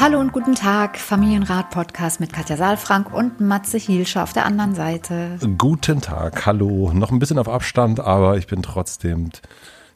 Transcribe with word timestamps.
Hallo 0.00 0.18
und 0.18 0.32
guten 0.32 0.54
Tag, 0.54 0.96
Familienrat-Podcast 0.96 2.20
mit 2.20 2.32
Katja 2.32 2.56
Saalfrank 2.56 3.12
und 3.12 3.38
Matze 3.38 3.76
Hielscher 3.76 4.22
auf 4.22 4.32
der 4.32 4.46
anderen 4.46 4.74
Seite. 4.74 5.38
Guten 5.58 6.00
Tag, 6.00 6.46
hallo. 6.46 6.90
Noch 6.94 7.12
ein 7.12 7.18
bisschen 7.18 7.38
auf 7.38 7.50
Abstand, 7.50 8.00
aber 8.00 8.38
ich 8.38 8.46
bin 8.46 8.62
trotzdem, 8.62 9.28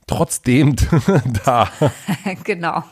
trotzdem 0.06 0.76
da. 1.46 1.70
genau. 2.44 2.84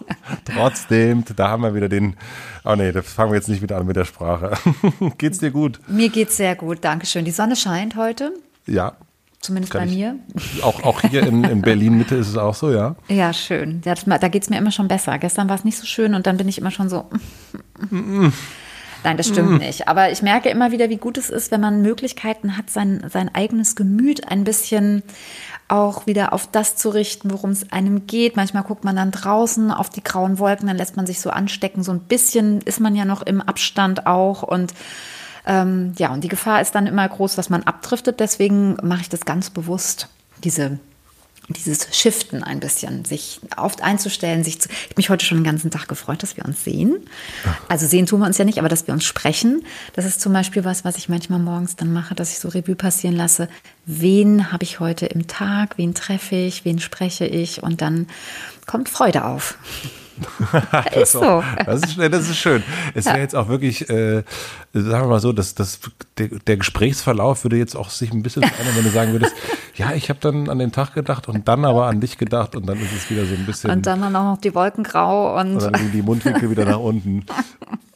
Trotzdem, 0.47 1.23
da 1.37 1.51
haben 1.51 1.65
wir 1.65 1.75
wieder 1.75 1.91
den, 1.91 2.17
oh 2.65 2.77
nee, 2.77 2.93
da 2.93 3.03
fangen 3.03 3.33
wir 3.33 3.37
jetzt 3.37 3.51
nicht 3.51 3.61
wieder 3.61 3.77
an 3.77 3.85
mit 3.85 3.97
der 3.97 4.07
Sprache. 4.07 4.57
geht's 5.19 5.37
dir 5.37 5.51
gut? 5.51 5.81
Mir 5.89 6.09
geht's 6.09 6.39
sehr 6.39 6.57
gut, 6.57 6.79
Dankeschön. 6.81 7.27
Die 7.27 7.31
Sonne 7.31 7.57
scheint 7.57 7.95
heute. 7.95 8.33
Ja, 8.67 8.97
Zumindest 9.43 9.73
bei 9.73 9.87
mir. 9.87 10.15
Auch, 10.63 10.85
auch 10.85 11.01
hier 11.01 11.27
in, 11.27 11.43
in 11.43 11.63
Berlin 11.63 11.99
Mitte 11.99 12.15
ist 12.15 12.29
es 12.29 12.37
auch 12.37 12.55
so, 12.55 12.71
ja? 12.71 12.95
Ja, 13.09 13.33
schön. 13.33 13.83
Ja, 13.85 13.93
das, 13.95 14.05
da 14.05 14.29
geht 14.29 14.45
es 14.45 14.51
mir 14.51 14.57
immer 14.57 14.71
schon 14.71 14.87
besser. 14.87 15.19
Gestern 15.19 15.49
war 15.49 15.57
es 15.57 15.65
nicht 15.65 15.77
so 15.77 15.85
schön 15.85 16.15
und 16.15 16.29
dann 16.29 16.37
bin 16.37 16.49
ich 16.49 16.59
immer 16.59 16.71
schon 16.71 16.89
so. 16.89 17.11
Nein, 17.91 19.17
das 19.17 19.27
stimmt 19.27 19.59
nicht. 19.59 19.89
Aber 19.89 20.13
ich 20.13 20.23
merke 20.23 20.49
immer 20.49 20.71
wieder, 20.71 20.91
wie 20.91 20.97
gut 20.97 21.19
es 21.19 21.29
ist, 21.29 21.51
wenn 21.51 21.61
man 21.61 21.83
Möglichkeiten 21.83 22.57
hat, 22.57 22.71
sein, 22.71 23.05
sein 23.09 23.35
eigenes 23.35 23.75
Gemüt 23.75 24.29
ein 24.29 24.45
bisschen 24.45 25.03
auch 25.67 26.07
wieder 26.07 26.33
auf 26.33 26.47
das 26.47 26.77
zu 26.77 26.91
richten, 26.91 27.33
worum 27.33 27.51
es 27.51 27.73
einem 27.73 28.07
geht. 28.07 28.37
Manchmal 28.37 28.63
guckt 28.63 28.85
man 28.85 28.95
dann 28.95 29.11
draußen 29.11 29.73
auf 29.73 29.91
die 29.91 30.05
grauen 30.05 30.39
Wolken, 30.39 30.69
dann 30.69 30.77
lässt 30.77 30.97
man 30.97 31.07
sich 31.07 31.21
so 31.21 31.31
anstecken. 31.31 31.83
So 31.83 31.91
ein 31.91 32.01
bisschen 32.01 32.61
ist 32.61 32.79
man 32.79 32.95
ja 32.95 33.05
noch 33.05 33.23
im 33.23 33.41
Abstand 33.41 34.07
auch 34.07 34.45
und 34.45 34.73
ähm, 35.47 35.93
ja, 35.99 36.13
und 36.13 36.23
die 36.25 36.29
Gefahr 36.29 36.61
ist 36.61 36.75
dann 36.75 36.87
immer 36.87 37.09
groß, 37.09 37.35
dass 37.35 37.51
man 37.51 37.63
abdriftet. 37.65 38.21
Deswegen 38.21 38.77
mache 38.83 39.03
ich 39.03 39.09
das 39.09 39.25
ganz 39.25 39.51
bewusst, 39.51 40.09
diese 40.45 40.79
dieses 41.49 41.89
Shiften 41.97 42.45
ein 42.45 42.61
bisschen, 42.61 43.05
sich 43.05 43.41
oft 43.57 43.83
einzustellen, 43.83 44.45
sich 44.45 44.61
zu, 44.61 44.69
ich 44.69 44.85
habe 44.85 44.95
mich 44.97 45.11
heute 45.11 45.27
schon 45.27 45.39
den 45.39 45.45
ganzen 45.45 45.71
Tag 45.71 45.89
gefreut, 45.89 46.23
dass 46.23 46.37
wir 46.37 46.45
uns 46.45 46.63
sehen. 46.63 46.97
Also 47.69 47.87
sehen 47.87 48.07
tun 48.07 48.21
wir 48.21 48.27
uns 48.27 48.39
ja 48.39 48.45
nicht, 48.45 48.59
aber 48.59 48.69
dass 48.69 48.87
wir 48.87 48.95
uns 48.95 49.05
sprechen. 49.05 49.65
Das 49.95 50.05
ist 50.05 50.21
zum 50.21 50.33
Beispiel 50.33 50.65
was, 50.65 50.85
was 50.85 50.97
ich 50.97 51.09
manchmal 51.09 51.41
morgens 51.41 51.77
dann 51.77 51.93
mache, 51.93 52.15
dass 52.15 52.31
ich 52.33 52.39
so 52.39 52.49
Revue 52.49 52.77
passieren 52.77 53.17
lasse. 53.17 53.49
Wen 53.87 54.53
habe 54.53 54.63
ich 54.63 54.81
heute 54.81 55.07
im 55.07 55.27
Tag? 55.27 55.79
Wen 55.79 55.95
treffe 55.95 56.37
ich? 56.37 56.65
Wen 56.65 56.79
spreche 56.79 57.27
ich? 57.27 57.63
Und 57.63 57.83
dann 57.83 58.07
kommt 58.67 58.89
Freude 58.89 59.25
auf. 59.25 59.59
Das, 60.73 60.97
ist 60.97 61.13
so. 61.13 61.43
das, 61.65 61.83
ist, 61.83 61.99
das 61.99 62.29
ist 62.29 62.37
schön. 62.37 62.63
Es 62.95 63.07
wäre 63.07 63.19
jetzt 63.19 63.35
auch 63.35 63.49
wirklich, 63.49 63.89
äh, 63.89 64.23
sagen 64.73 65.05
wir 65.05 65.09
mal 65.09 65.21
so, 65.21 65.33
dass, 65.33 65.55
dass 65.55 65.81
der, 66.19 66.29
der, 66.47 66.57
Gesprächsverlauf 66.57 67.45
würde 67.45 67.57
jetzt 67.57 67.77
auch 67.77 67.91
sich 67.91 68.13
ein 68.13 68.23
bisschen 68.23 68.43
verändern, 68.43 68.77
wenn 68.77 68.85
du 68.85 68.91
sagen 68.91 69.13
würdest, 69.13 69.35
ja, 69.75 69.93
ich 69.93 70.09
habe 70.09 70.21
dann 70.21 70.49
an 70.49 70.59
den 70.59 70.73
Tag 70.73 70.95
gedacht 70.95 71.29
und 71.29 71.49
dann 71.49 71.65
aber 71.65 71.87
an 71.87 72.01
dich 72.01 72.19
gedacht 72.19 72.57
und 72.57 72.67
dann 72.67 72.79
ist 72.79 72.93
es 72.93 73.11
wieder 73.11 73.25
so 73.25 73.35
ein 73.35 73.47
bisschen. 73.47 73.71
Und 73.71 73.87
dann 73.87 74.03
auch 74.05 74.11
noch 74.11 74.39
die 74.39 74.55
Wolken 74.55 74.85
grau 74.85 75.39
und. 75.39 75.63
und 75.63 75.63
dann 75.63 75.93
die 75.93 76.03
Mundwinkel 76.03 76.51
wieder 76.51 76.65
nach 76.65 76.79
unten. 76.79 77.25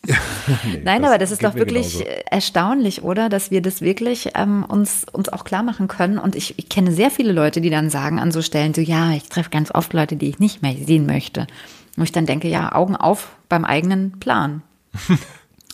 nee, 0.06 0.80
Nein, 0.84 1.02
das 1.02 1.10
aber 1.10 1.18
das 1.18 1.30
ist 1.30 1.44
doch 1.44 1.54
wirklich 1.54 1.98
genauso. 1.98 2.10
erstaunlich, 2.30 3.02
oder? 3.02 3.28
Dass 3.28 3.50
wir 3.50 3.62
das 3.62 3.80
wirklich 3.80 4.30
ähm, 4.34 4.64
uns, 4.64 5.06
uns 5.12 5.28
auch 5.28 5.44
klar 5.44 5.62
machen 5.62 5.88
können. 5.88 6.18
Und 6.18 6.36
ich, 6.36 6.58
ich 6.58 6.68
kenne 6.68 6.92
sehr 6.92 7.10
viele 7.10 7.32
Leute, 7.32 7.60
die 7.60 7.70
dann 7.70 7.90
sagen 7.90 8.18
an 8.18 8.32
so 8.32 8.42
Stellen 8.42 8.74
so, 8.74 8.80
ja, 8.80 9.12
ich 9.12 9.28
treffe 9.28 9.50
ganz 9.50 9.70
oft 9.70 9.92
Leute, 9.92 10.16
die 10.16 10.28
ich 10.28 10.38
nicht 10.38 10.62
mehr 10.62 10.74
sehen 10.74 11.06
möchte. 11.06 11.46
Wo 11.96 12.02
ich 12.02 12.12
dann 12.12 12.26
denke, 12.26 12.48
ja, 12.48 12.74
Augen 12.74 12.96
auf 12.96 13.30
beim 13.48 13.64
eigenen 13.64 14.18
Plan. 14.20 14.62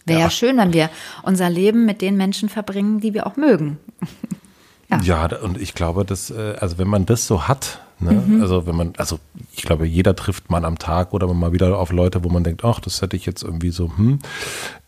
Wäre 0.04 0.18
ja. 0.18 0.26
ja 0.26 0.30
schön, 0.30 0.56
wenn 0.56 0.72
wir 0.72 0.90
unser 1.22 1.48
Leben 1.48 1.84
mit 1.84 2.00
den 2.00 2.16
Menschen 2.16 2.48
verbringen, 2.48 3.00
die 3.00 3.14
wir 3.14 3.26
auch 3.26 3.36
mögen. 3.36 3.78
ja. 4.90 5.00
ja, 5.02 5.38
und 5.38 5.60
ich 5.60 5.74
glaube, 5.74 6.04
dass, 6.04 6.30
äh, 6.30 6.56
also 6.60 6.78
wenn 6.78 6.88
man 6.88 7.06
das 7.06 7.26
so 7.26 7.46
hat, 7.46 7.80
ne, 8.00 8.12
mhm. 8.12 8.40
also 8.40 8.66
wenn 8.66 8.74
man, 8.74 8.92
also 8.96 9.18
ich 9.52 9.62
glaube, 9.62 9.86
jeder 9.86 10.16
trifft 10.16 10.50
mal 10.50 10.64
am 10.64 10.78
Tag 10.78 11.12
oder 11.12 11.32
mal 11.32 11.52
wieder 11.52 11.78
auf 11.78 11.92
Leute, 11.92 12.24
wo 12.24 12.28
man 12.28 12.44
denkt, 12.44 12.64
ach, 12.64 12.80
das 12.80 13.00
hätte 13.00 13.16
ich 13.16 13.26
jetzt 13.26 13.42
irgendwie 13.42 13.70
so 13.70 13.96
hm, 13.96 14.18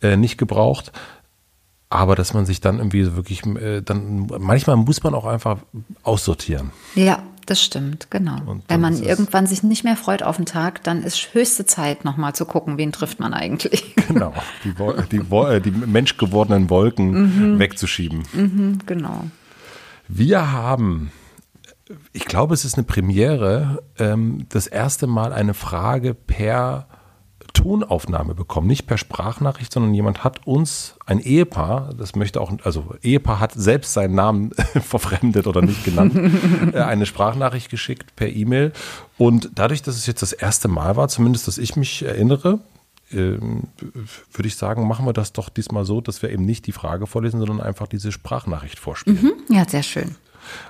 äh, 0.03 0.17
nicht 0.17 0.37
gebraucht. 0.37 0.93
Aber 1.91 2.17
dass 2.17 2.35
man 2.35 2.45
sich 2.45 2.61
dann 2.61 2.79
irgendwie 2.79 3.15
wirklich, 3.15 3.47
äh, 3.47 3.81
dann 3.81 4.27
manchmal 4.39 4.75
muss 4.75 5.05
man 5.05 5.15
auch 5.15 5.27
einfach 5.27 5.59
aussortieren. 6.03 6.73
Ja, 6.97 7.23
das 7.47 7.63
stimmt, 7.63 8.11
genau. 8.11 8.61
Wenn 8.69 8.81
man 8.81 9.03
irgendwann 9.03 9.47
sich 9.47 9.63
nicht 9.63 9.85
mehr 9.85 9.97
freut 9.97 10.23
auf 10.23 10.37
den 10.37 10.47
Tag, 10.47 10.83
dann 10.83 11.03
ist 11.03 11.35
höchste 11.35 11.67
Zeit, 11.67 12.05
nochmal 12.05 12.35
zu 12.35 12.45
gucken, 12.45 12.79
wen 12.79 12.93
trifft 12.93 13.21
man 13.21 13.35
eigentlich. 13.35 13.95
Genau, 14.07 14.35
die, 14.63 14.75
die, 15.11 15.17
äh, 15.17 15.61
die 15.61 15.71
menschgewordenen 15.71 16.69
Wolken 16.69 17.55
mhm. 17.55 17.59
wegzuschieben. 17.59 18.25
Mhm, 18.35 18.79
genau. 18.85 19.25
Wir 20.09 20.53
haben, 20.53 21.11
ich 22.13 22.27
glaube, 22.27 22.53
es 22.53 22.67
ist 22.67 22.75
eine 22.75 22.85
Premiere, 22.85 23.83
ähm, 23.99 24.45
das 24.51 24.67
erste 24.67 25.07
Mal 25.07 25.33
eine 25.33 25.55
Frage 25.55 26.13
per 26.13 26.87
Tonaufnahme 27.55 28.35
bekommen, 28.35 28.67
nicht 28.67 28.87
per 28.87 28.99
Sprachnachricht, 28.99 29.73
sondern 29.73 29.95
jemand 29.95 30.23
hat 30.23 30.47
uns, 30.47 30.97
ein 31.07 31.21
Ehepaar, 31.21 31.95
das 31.97 32.15
möchte 32.15 32.41
auch, 32.41 32.53
also 32.65 32.95
Ehepaar 33.03 33.41
hat 33.41 33.53
selbst 33.53 33.95
seinen 33.95 34.15
Namen 34.15 34.51
verfremdet 34.83 35.47
oder 35.47 35.63
nicht 35.63 35.85
genannt, 35.85 36.15
äh, 36.75 36.81
eine 36.81 37.07
Sprachnachricht 37.07 37.71
geschickt 37.71 38.15
per 38.17 38.29
E-Mail. 38.29 38.73
Und 39.17 39.53
dadurch, 39.55 39.83
dass 39.83 39.97
es 39.97 40.07
jetzt 40.07 40.21
das 40.21 40.33
erste 40.33 40.69
Mal 40.69 40.97
war, 40.97 41.09
zumindest, 41.09 41.49
dass 41.49 41.57
ich 41.57 41.77
mich 41.77 42.03
erinnere, 42.03 42.59
ähm, 43.13 43.69
würde 44.33 44.49
ich 44.49 44.57
sagen, 44.57 44.87
machen 44.87 45.07
wir 45.07 45.13
das 45.13 45.33
doch 45.33 45.49
diesmal 45.49 45.85
so, 45.85 46.01
dass 46.01 46.23
wir 46.23 46.31
eben 46.31 46.45
nicht 46.45 46.67
die 46.67 46.73
Frage 46.73 47.07
vorlesen, 47.07 47.39
sondern 47.39 47.61
einfach 47.61 47.87
diese 47.87 48.13
Sprachnachricht 48.13 48.79
vorspielen. 48.79 49.23
Mhm, 49.23 49.55
ja, 49.55 49.67
sehr 49.69 49.83
schön. 49.83 50.17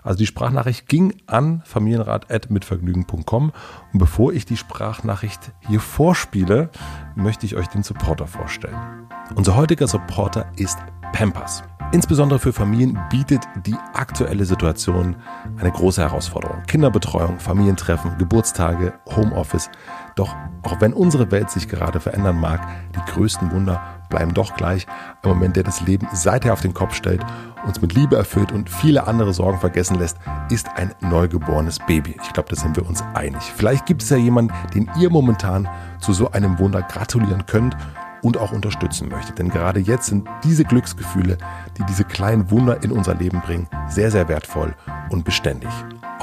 Also 0.02 0.18
die 0.18 0.26
Sprachnachricht 0.26 0.88
ging 0.88 1.14
an 1.26 1.62
familienrat.mitvergnügen.com. 1.64 3.52
Und 3.92 3.98
bevor 3.98 4.32
ich 4.32 4.46
die 4.46 4.56
Sprachnachricht 4.56 5.52
hier 5.68 5.80
vorspiele, 5.80 6.70
möchte 7.14 7.46
ich 7.46 7.56
euch 7.56 7.68
den 7.68 7.82
Supporter 7.82 8.26
vorstellen. 8.26 8.76
Unser 9.34 9.56
heutiger 9.56 9.86
Supporter 9.86 10.50
ist 10.56 10.78
Pampers. 11.12 11.62
Insbesondere 11.92 12.40
für 12.40 12.52
Familien 12.52 12.98
bietet 13.08 13.44
die 13.66 13.76
aktuelle 13.92 14.44
Situation 14.46 15.14
eine 15.60 15.70
große 15.70 16.02
Herausforderung. 16.02 16.64
Kinderbetreuung, 16.66 17.38
Familientreffen, 17.38 18.18
Geburtstage, 18.18 18.94
Homeoffice. 19.14 19.70
Doch 20.16 20.34
auch 20.62 20.80
wenn 20.80 20.92
unsere 20.92 21.30
Welt 21.30 21.50
sich 21.50 21.68
gerade 21.68 22.00
verändern 22.00 22.40
mag, 22.40 22.66
die 22.96 23.12
größten 23.12 23.52
Wunder 23.52 23.80
bleiben 24.14 24.32
doch 24.32 24.54
gleich. 24.54 24.86
Ein 25.22 25.30
Moment, 25.30 25.56
der 25.56 25.64
das 25.64 25.80
Leben 25.80 26.06
seither 26.12 26.52
auf 26.52 26.60
den 26.60 26.72
Kopf 26.72 26.94
stellt, 26.94 27.20
uns 27.66 27.82
mit 27.82 27.94
Liebe 27.94 28.14
erfüllt 28.16 28.52
und 28.52 28.70
viele 28.70 29.08
andere 29.08 29.34
Sorgen 29.34 29.58
vergessen 29.58 29.98
lässt, 29.98 30.18
ist 30.50 30.68
ein 30.76 30.94
neugeborenes 31.00 31.80
Baby. 31.80 32.14
Ich 32.22 32.32
glaube, 32.32 32.48
da 32.48 32.54
sind 32.54 32.76
wir 32.76 32.86
uns 32.86 33.02
einig. 33.14 33.42
Vielleicht 33.56 33.86
gibt 33.86 34.04
es 34.04 34.10
ja 34.10 34.16
jemanden, 34.16 34.54
den 34.72 34.88
ihr 35.00 35.10
momentan 35.10 35.68
zu 35.98 36.12
so 36.12 36.30
einem 36.30 36.60
Wunder 36.60 36.82
gratulieren 36.82 37.44
könnt 37.46 37.76
und 38.24 38.38
auch 38.38 38.52
unterstützen 38.52 39.08
möchtet. 39.08 39.38
Denn 39.38 39.50
gerade 39.50 39.78
jetzt 39.78 40.06
sind 40.06 40.26
diese 40.42 40.64
Glücksgefühle, 40.64 41.38
die 41.78 41.84
diese 41.84 42.04
kleinen 42.04 42.50
Wunder 42.50 42.82
in 42.82 42.90
unser 42.90 43.14
Leben 43.14 43.40
bringen, 43.40 43.68
sehr, 43.88 44.10
sehr 44.10 44.28
wertvoll 44.28 44.74
und 45.10 45.24
beständig. 45.24 45.70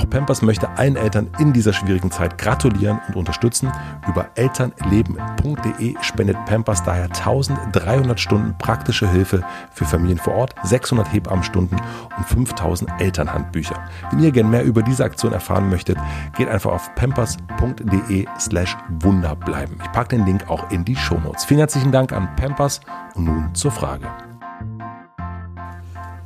Auch 0.01 0.09
Pampers 0.09 0.41
möchte 0.41 0.67
allen 0.77 0.95
Eltern 0.95 1.29
in 1.37 1.53
dieser 1.53 1.73
schwierigen 1.73 2.09
Zeit 2.09 2.37
gratulieren 2.39 2.99
und 3.09 3.15
unterstützen. 3.17 3.71
Über 4.07 4.29
elternleben.de 4.33 5.95
spendet 6.01 6.43
Pampers 6.45 6.83
daher 6.83 7.05
1300 7.05 8.19
Stunden 8.19 8.57
praktische 8.57 9.07
Hilfe 9.07 9.43
für 9.71 9.85
Familien 9.85 10.17
vor 10.17 10.33
Ort, 10.33 10.55
600 10.63 11.13
Hebammenstunden 11.13 11.79
und 12.17 12.25
5000 12.25 12.89
Elternhandbücher. 12.99 13.75
Wenn 14.09 14.23
ihr 14.23 14.31
gerne 14.31 14.49
mehr 14.49 14.63
über 14.63 14.81
diese 14.81 15.03
Aktion 15.03 15.33
erfahren 15.33 15.69
möchtet, 15.69 15.97
geht 16.35 16.47
einfach 16.47 16.71
auf 16.71 16.95
pampers.de 16.95 18.25
slash 18.39 18.75
wunderbleiben. 19.01 19.77
Ich 19.83 19.91
packe 19.91 20.15
den 20.15 20.25
Link 20.25 20.49
auch 20.49 20.71
in 20.71 20.83
die 20.83 20.95
Shownotes. 20.95 21.45
Vielen 21.45 21.59
herzlichen 21.59 21.90
Dank 21.91 22.13
an 22.13 22.35
Pampers 22.35 22.81
und 23.15 23.25
nun 23.25 23.55
zur 23.55 23.71
Frage. 23.71 24.07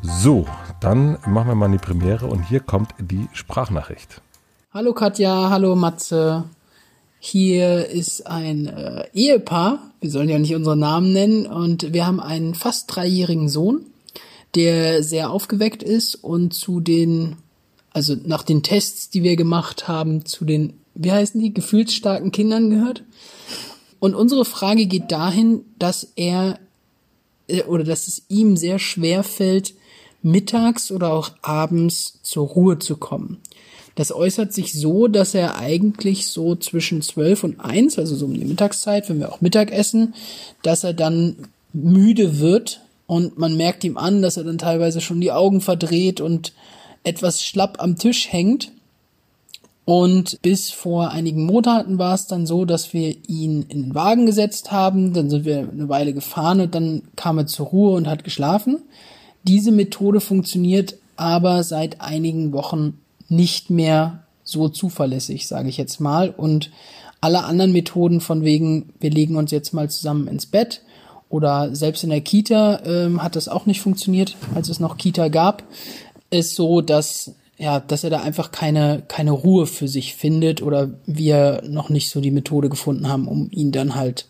So, 0.01 0.45
Dann 0.85 1.17
machen 1.25 1.47
wir 1.47 1.55
mal 1.55 1.71
die 1.71 1.79
Premiere 1.79 2.27
und 2.27 2.43
hier 2.43 2.59
kommt 2.59 2.93
die 2.99 3.27
Sprachnachricht. 3.33 4.21
Hallo 4.71 4.93
Katja, 4.93 5.49
hallo 5.49 5.75
Matze. 5.75 6.43
Hier 7.17 7.87
ist 7.87 8.27
ein 8.27 8.67
äh, 8.67 9.07
Ehepaar, 9.13 9.79
wir 9.99 10.11
sollen 10.11 10.29
ja 10.29 10.37
nicht 10.37 10.53
unsere 10.53 10.77
Namen 10.77 11.11
nennen, 11.11 11.47
und 11.47 11.91
wir 11.91 12.05
haben 12.05 12.19
einen 12.19 12.53
fast 12.53 12.95
dreijährigen 12.95 13.49
Sohn, 13.49 13.87
der 14.53 15.01
sehr 15.01 15.31
aufgeweckt 15.31 15.81
ist 15.81 16.13
und 16.13 16.53
zu 16.53 16.81
den, 16.81 17.37
also 17.91 18.15
nach 18.23 18.43
den 18.43 18.61
Tests, 18.61 19.09
die 19.09 19.23
wir 19.23 19.37
gemacht 19.37 19.87
haben, 19.87 20.25
zu 20.25 20.45
den, 20.45 20.73
wie 20.93 21.11
heißen 21.11 21.41
die, 21.41 21.51
gefühlsstarken 21.51 22.31
Kindern 22.31 22.69
gehört. 22.69 23.03
Und 24.05 24.13
unsere 24.13 24.45
Frage 24.45 24.85
geht 24.85 25.11
dahin, 25.11 25.65
dass 25.79 26.11
er 26.15 26.59
äh, 27.47 27.63
oder 27.63 27.83
dass 27.83 28.07
es 28.07 28.21
ihm 28.29 28.55
sehr 28.55 28.77
schwer 28.77 29.23
fällt, 29.23 29.73
mittags 30.21 30.91
oder 30.91 31.11
auch 31.11 31.31
abends 31.41 32.19
zur 32.21 32.45
Ruhe 32.45 32.77
zu 32.77 32.97
kommen. 32.97 33.39
Das 33.95 34.11
äußert 34.11 34.53
sich 34.53 34.73
so, 34.73 35.07
dass 35.07 35.33
er 35.33 35.57
eigentlich 35.57 36.27
so 36.27 36.55
zwischen 36.55 37.01
zwölf 37.01 37.43
und 37.43 37.59
eins, 37.59 37.97
also 37.97 38.15
so 38.15 38.25
um 38.25 38.35
die 38.35 38.45
Mittagszeit, 38.45 39.09
wenn 39.09 39.17
wir 39.17 39.31
auch 39.31 39.41
Mittag 39.41 39.71
essen, 39.71 40.13
dass 40.61 40.83
er 40.83 40.93
dann 40.93 41.37
müde 41.73 42.37
wird 42.37 42.81
und 43.07 43.39
man 43.39 43.57
merkt 43.57 43.83
ihm 43.83 43.97
an, 43.97 44.21
dass 44.21 44.37
er 44.37 44.43
dann 44.43 44.59
teilweise 44.59 45.01
schon 45.01 45.19
die 45.19 45.31
Augen 45.31 45.61
verdreht 45.61 46.21
und 46.21 46.53
etwas 47.03 47.43
schlapp 47.43 47.81
am 47.81 47.97
Tisch 47.97 48.31
hängt. 48.31 48.71
Und 49.85 50.41
bis 50.41 50.71
vor 50.71 51.11
einigen 51.11 51.45
Monaten 51.45 51.99
war 51.99 52.15
es 52.15 52.25
dann 52.25 52.47
so, 52.47 52.65
dass 52.65 52.93
wir 52.93 53.15
ihn 53.27 53.65
in 53.69 53.83
den 53.83 53.95
Wagen 53.95 54.25
gesetzt 54.25 54.71
haben, 54.71 55.13
dann 55.13 55.29
sind 55.29 55.45
wir 55.45 55.59
eine 55.59 55.89
Weile 55.89 56.13
gefahren 56.13 56.59
und 56.59 56.73
dann 56.73 57.03
kam 57.15 57.37
er 57.37 57.45
zur 57.45 57.67
Ruhe 57.67 57.95
und 57.95 58.07
hat 58.07 58.23
geschlafen. 58.23 58.79
Diese 59.43 59.71
Methode 59.71 60.21
funktioniert 60.21 60.95
aber 61.17 61.63
seit 61.63 62.01
einigen 62.01 62.51
Wochen 62.51 62.99
nicht 63.29 63.69
mehr 63.69 64.23
so 64.43 64.69
zuverlässig, 64.69 65.47
sage 65.47 65.69
ich 65.69 65.77
jetzt 65.77 65.99
mal. 65.99 66.31
Und 66.31 66.71
alle 67.21 67.43
anderen 67.43 67.71
Methoden 67.71 68.21
von 68.21 68.43
wegen, 68.43 68.89
wir 68.99 69.11
legen 69.11 69.35
uns 69.35 69.51
jetzt 69.51 69.73
mal 69.73 69.89
zusammen 69.89 70.27
ins 70.27 70.47
Bett 70.47 70.81
oder 71.29 71.75
selbst 71.75 72.03
in 72.03 72.09
der 72.09 72.21
Kita 72.21 72.81
ähm, 72.85 73.21
hat 73.21 73.35
das 73.35 73.47
auch 73.47 73.65
nicht 73.67 73.81
funktioniert, 73.81 74.35
als 74.55 74.69
es 74.69 74.79
noch 74.79 74.97
Kita 74.97 75.27
gab, 75.27 75.63
ist 76.29 76.55
so, 76.55 76.81
dass 76.81 77.35
ja, 77.57 77.79
dass 77.79 78.03
er 78.03 78.09
da 78.09 78.21
einfach 78.21 78.51
keine 78.51 79.03
keine 79.07 79.31
Ruhe 79.31 79.65
für 79.65 79.87
sich 79.87 80.15
findet 80.15 80.61
oder 80.61 80.89
wir 81.05 81.61
noch 81.67 81.89
nicht 81.89 82.09
so 82.09 82.19
die 82.19 82.31
Methode 82.31 82.69
gefunden 82.69 83.07
haben, 83.07 83.27
um 83.27 83.49
ihn 83.51 83.71
dann 83.71 83.95
halt 83.95 84.27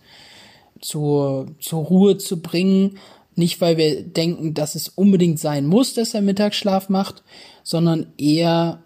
zur 0.79 1.47
zur 1.59 1.83
Ruhe 1.83 2.17
zu 2.17 2.41
bringen. 2.41 2.97
Nicht, 3.37 3.59
weil 3.59 3.75
wir 3.77 4.01
denken, 4.03 4.53
dass 4.53 4.75
es 4.75 4.87
unbedingt 4.87 5.39
sein 5.39 5.65
muss, 5.65 5.93
dass 5.93 6.13
er 6.13 6.21
Mittagsschlaf 6.21 6.87
macht, 6.87 7.21
sondern 7.63 8.07
eher, 8.17 8.79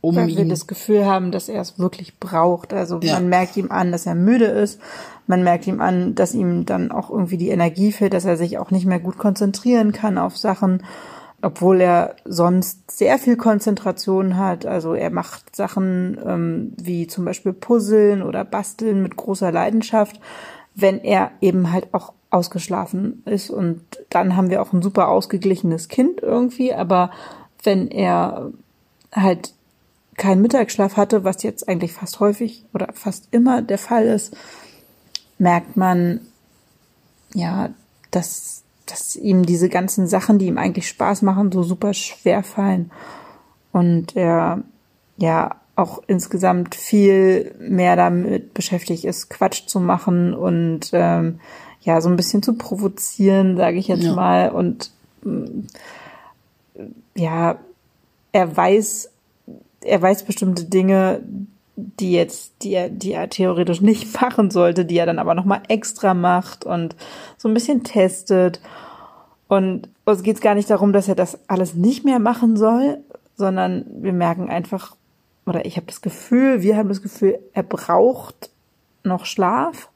um 0.00 0.16
Weil 0.16 0.36
wir 0.36 0.44
das 0.46 0.66
Gefühl 0.66 1.06
haben, 1.06 1.30
dass 1.30 1.48
er 1.48 1.60
es 1.60 1.78
wirklich 1.78 2.18
braucht. 2.18 2.72
Also 2.72 2.98
ja. 3.00 3.14
man 3.14 3.28
merkt 3.28 3.56
ihm 3.56 3.70
an, 3.70 3.92
dass 3.92 4.04
er 4.04 4.16
müde 4.16 4.46
ist. 4.46 4.80
Man 5.26 5.44
merkt 5.44 5.66
ihm 5.66 5.80
an, 5.80 6.14
dass 6.14 6.34
ihm 6.34 6.66
dann 6.66 6.90
auch 6.90 7.08
irgendwie 7.08 7.38
die 7.38 7.48
Energie 7.48 7.92
fehlt, 7.92 8.12
dass 8.12 8.24
er 8.24 8.36
sich 8.36 8.58
auch 8.58 8.70
nicht 8.70 8.84
mehr 8.84 9.00
gut 9.00 9.16
konzentrieren 9.16 9.92
kann 9.92 10.18
auf 10.18 10.36
Sachen, 10.36 10.82
obwohl 11.44 11.80
er 11.80 12.16
sonst 12.24 12.90
sehr 12.90 13.18
viel 13.18 13.36
Konzentration 13.36 14.36
hat. 14.36 14.66
Also 14.66 14.94
er 14.94 15.10
macht 15.10 15.54
Sachen 15.54 16.18
ähm, 16.24 16.72
wie 16.76 17.06
zum 17.06 17.24
Beispiel 17.24 17.52
Puzzeln 17.52 18.22
oder 18.22 18.44
Basteln 18.44 19.02
mit 19.02 19.16
großer 19.16 19.52
Leidenschaft, 19.52 20.20
wenn 20.74 21.00
er 21.00 21.30
eben 21.40 21.70
halt 21.70 21.92
auch 21.92 22.12
ausgeschlafen 22.30 23.22
ist. 23.26 23.50
Und 23.50 23.82
dann 24.10 24.36
haben 24.36 24.50
wir 24.50 24.60
auch 24.60 24.72
ein 24.72 24.82
super 24.82 25.08
ausgeglichenes 25.08 25.88
Kind 25.88 26.20
irgendwie. 26.20 26.74
Aber 26.74 27.10
wenn 27.62 27.88
er 27.88 28.50
halt 29.12 29.52
keinen 30.16 30.42
Mittagsschlaf 30.42 30.96
hatte, 30.96 31.24
was 31.24 31.42
jetzt 31.42 31.68
eigentlich 31.68 31.92
fast 31.92 32.20
häufig 32.20 32.64
oder 32.72 32.88
fast 32.92 33.28
immer 33.30 33.62
der 33.62 33.78
Fall 33.78 34.06
ist, 34.06 34.36
merkt 35.38 35.76
man, 35.76 36.20
ja, 37.34 37.70
dass, 38.10 38.63
dass 38.86 39.16
ihm 39.16 39.46
diese 39.46 39.68
ganzen 39.68 40.06
Sachen, 40.06 40.38
die 40.38 40.46
ihm 40.46 40.58
eigentlich 40.58 40.88
Spaß 40.88 41.22
machen, 41.22 41.52
so 41.52 41.62
super 41.62 41.94
schwer 41.94 42.42
fallen. 42.42 42.90
Und 43.72 44.16
er, 44.16 44.62
ja, 45.16 45.56
auch 45.76 46.02
insgesamt 46.06 46.74
viel 46.74 47.54
mehr 47.58 47.96
damit 47.96 48.54
beschäftigt 48.54 49.04
ist, 49.04 49.28
Quatsch 49.30 49.66
zu 49.66 49.80
machen 49.80 50.32
und 50.32 50.90
ähm, 50.92 51.40
ja, 51.80 52.00
so 52.00 52.08
ein 52.08 52.16
bisschen 52.16 52.42
zu 52.42 52.54
provozieren, 52.54 53.56
sage 53.56 53.78
ich 53.78 53.88
jetzt 53.88 54.04
ja. 54.04 54.14
mal. 54.14 54.50
Und 54.50 54.92
ja, 57.16 57.58
er 58.32 58.56
weiß 58.56 59.10
er 59.84 60.00
weiß 60.00 60.24
bestimmte 60.24 60.64
Dinge, 60.64 61.22
die 61.76 62.12
jetzt, 62.12 62.52
die 62.62 62.72
er, 62.72 62.88
die 62.88 63.12
er 63.12 63.28
theoretisch 63.28 63.80
nicht 63.80 64.20
machen 64.20 64.50
sollte, 64.50 64.84
die 64.84 64.96
er 64.96 65.06
dann 65.06 65.18
aber 65.18 65.34
nochmal 65.34 65.62
extra 65.68 66.14
macht 66.14 66.64
und 66.64 66.96
so 67.36 67.48
ein 67.48 67.54
bisschen 67.54 67.84
testet. 67.84 68.60
Und 69.48 69.88
uns 70.04 70.22
geht 70.22 70.36
es 70.36 70.42
gar 70.42 70.54
nicht 70.54 70.70
darum, 70.70 70.92
dass 70.92 71.08
er 71.08 71.14
das 71.14 71.38
alles 71.48 71.74
nicht 71.74 72.04
mehr 72.04 72.18
machen 72.18 72.56
soll, 72.56 72.98
sondern 73.36 73.84
wir 74.00 74.12
merken 74.12 74.48
einfach, 74.48 74.96
oder 75.46 75.66
ich 75.66 75.76
habe 75.76 75.86
das 75.86 76.00
Gefühl, 76.00 76.62
wir 76.62 76.76
haben 76.76 76.88
das 76.88 77.02
Gefühl, 77.02 77.38
er 77.52 77.62
braucht 77.62 78.50
noch 79.02 79.26
Schlaf. 79.26 79.90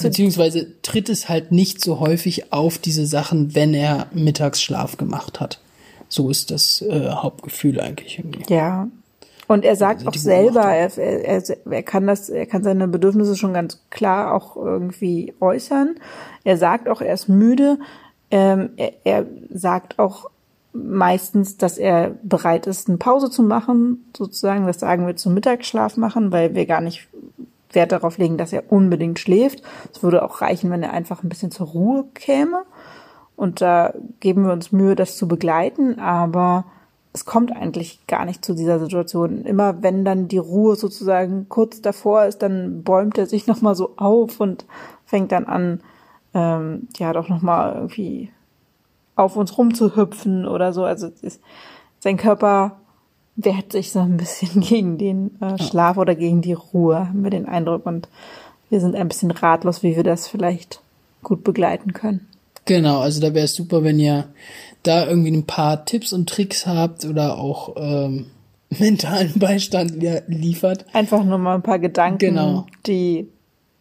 Beziehungsweise 0.00 0.80
tritt 0.82 1.08
es 1.08 1.28
halt 1.28 1.52
nicht 1.52 1.82
so 1.82 2.00
häufig 2.00 2.52
auf 2.52 2.78
diese 2.78 3.06
Sachen, 3.06 3.54
wenn 3.54 3.74
er 3.74 4.06
Mittagsschlaf 4.12 4.96
gemacht 4.96 5.40
hat. 5.40 5.60
So 6.08 6.30
ist 6.30 6.50
das 6.50 6.82
äh, 6.82 7.10
Hauptgefühl 7.10 7.80
eigentlich 7.80 8.18
irgendwie. 8.18 8.42
Ja. 8.52 8.88
Und 9.50 9.64
er 9.64 9.74
sagt 9.74 10.06
auch 10.06 10.14
selber, 10.14 10.62
er, 10.62 10.96
er, 10.96 11.42
er 11.68 11.82
kann 11.82 12.06
das, 12.06 12.28
er 12.28 12.46
kann 12.46 12.62
seine 12.62 12.86
Bedürfnisse 12.86 13.34
schon 13.34 13.52
ganz 13.52 13.82
klar 13.90 14.32
auch 14.32 14.54
irgendwie 14.54 15.34
äußern. 15.40 15.96
Er 16.44 16.56
sagt 16.56 16.88
auch, 16.88 17.00
er 17.00 17.14
ist 17.14 17.28
müde. 17.28 17.80
Ähm, 18.30 18.70
er, 18.76 18.92
er 19.02 19.26
sagt 19.52 19.98
auch 19.98 20.30
meistens, 20.72 21.56
dass 21.56 21.78
er 21.78 22.12
bereit 22.22 22.68
ist, 22.68 22.88
eine 22.88 22.98
Pause 22.98 23.28
zu 23.28 23.42
machen, 23.42 24.08
sozusagen. 24.16 24.68
Das 24.68 24.78
sagen 24.78 25.04
wir 25.04 25.16
zum 25.16 25.34
Mittagsschlaf 25.34 25.96
machen, 25.96 26.30
weil 26.30 26.54
wir 26.54 26.66
gar 26.66 26.80
nicht 26.80 27.08
Wert 27.72 27.90
darauf 27.90 28.18
legen, 28.18 28.38
dass 28.38 28.52
er 28.52 28.70
unbedingt 28.70 29.18
schläft. 29.18 29.64
Es 29.92 30.00
würde 30.00 30.22
auch 30.22 30.42
reichen, 30.42 30.70
wenn 30.70 30.84
er 30.84 30.92
einfach 30.92 31.24
ein 31.24 31.28
bisschen 31.28 31.50
zur 31.50 31.66
Ruhe 31.66 32.04
käme. 32.14 32.62
Und 33.34 33.60
da 33.60 33.94
geben 34.20 34.44
wir 34.44 34.52
uns 34.52 34.70
Mühe, 34.70 34.94
das 34.94 35.16
zu 35.16 35.26
begleiten, 35.26 35.98
aber 35.98 36.66
es 37.12 37.24
kommt 37.24 37.54
eigentlich 37.54 38.06
gar 38.06 38.24
nicht 38.24 38.44
zu 38.44 38.54
dieser 38.54 38.78
Situation. 38.78 39.44
Immer 39.44 39.82
wenn 39.82 40.04
dann 40.04 40.28
die 40.28 40.38
Ruhe 40.38 40.76
sozusagen 40.76 41.48
kurz 41.48 41.80
davor 41.80 42.24
ist, 42.24 42.38
dann 42.38 42.82
bäumt 42.82 43.18
er 43.18 43.26
sich 43.26 43.46
nochmal 43.46 43.74
so 43.74 43.94
auf 43.96 44.40
und 44.40 44.64
fängt 45.06 45.32
dann 45.32 45.46
an, 45.46 45.80
ähm, 46.34 46.88
ja, 46.96 47.12
doch 47.12 47.28
nochmal 47.28 47.74
irgendwie 47.74 48.30
auf 49.16 49.36
uns 49.36 49.58
rumzuhüpfen 49.58 50.46
oder 50.46 50.72
so. 50.72 50.84
Also 50.84 51.10
ist, 51.20 51.40
sein 51.98 52.16
Körper 52.16 52.76
wehrt 53.36 53.72
sich 53.72 53.92
so 53.92 54.00
ein 54.00 54.16
bisschen 54.16 54.60
gegen 54.60 54.98
den 54.98 55.40
äh, 55.40 55.58
Schlaf 55.58 55.96
oder 55.96 56.14
gegen 56.14 56.42
die 56.42 56.52
Ruhe, 56.52 57.08
haben 57.08 57.24
wir 57.24 57.30
den 57.30 57.46
Eindruck. 57.46 57.86
Und 57.86 58.08
wir 58.68 58.80
sind 58.80 58.94
ein 58.94 59.08
bisschen 59.08 59.32
ratlos, 59.32 59.82
wie 59.82 59.96
wir 59.96 60.04
das 60.04 60.28
vielleicht 60.28 60.80
gut 61.22 61.42
begleiten 61.42 61.92
können. 61.92 62.28
Genau, 62.66 63.00
also 63.00 63.20
da 63.20 63.34
wäre 63.34 63.46
es 63.46 63.54
super, 63.54 63.82
wenn 63.82 63.98
ihr 63.98 64.28
da 64.82 65.06
irgendwie 65.06 65.30
ein 65.30 65.46
paar 65.46 65.84
Tipps 65.84 66.12
und 66.12 66.28
Tricks 66.28 66.66
habt 66.66 67.04
oder 67.04 67.38
auch 67.38 67.74
ähm, 67.76 68.26
mentalen 68.78 69.38
Beistand 69.38 70.02
liefert. 70.28 70.86
Einfach 70.92 71.24
nur 71.24 71.38
mal 71.38 71.56
ein 71.56 71.62
paar 71.62 71.78
Gedanken, 71.78 72.18
genau. 72.18 72.66
die 72.86 73.28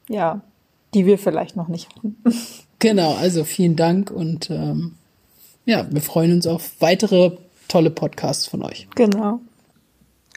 ja, 0.10 0.42
die 0.94 1.06
wir 1.06 1.18
vielleicht 1.18 1.56
noch 1.56 1.68
nicht 1.68 1.90
hatten. 1.96 2.18
Genau, 2.82 3.14
also 3.16 3.44
vielen 3.44 3.76
Dank 3.76 4.10
und 4.10 4.50
ähm, 4.50 4.96
ja, 5.66 5.86
wir 5.92 6.02
freuen 6.02 6.32
uns 6.32 6.48
auf 6.48 6.80
weitere 6.80 7.32
tolle 7.68 7.90
Podcasts 7.90 8.48
von 8.48 8.64
euch. 8.64 8.88
Genau. 8.96 9.42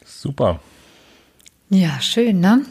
Super. 0.05 0.59
Ja, 1.71 2.01
schön, 2.01 2.41
ne? 2.41 2.63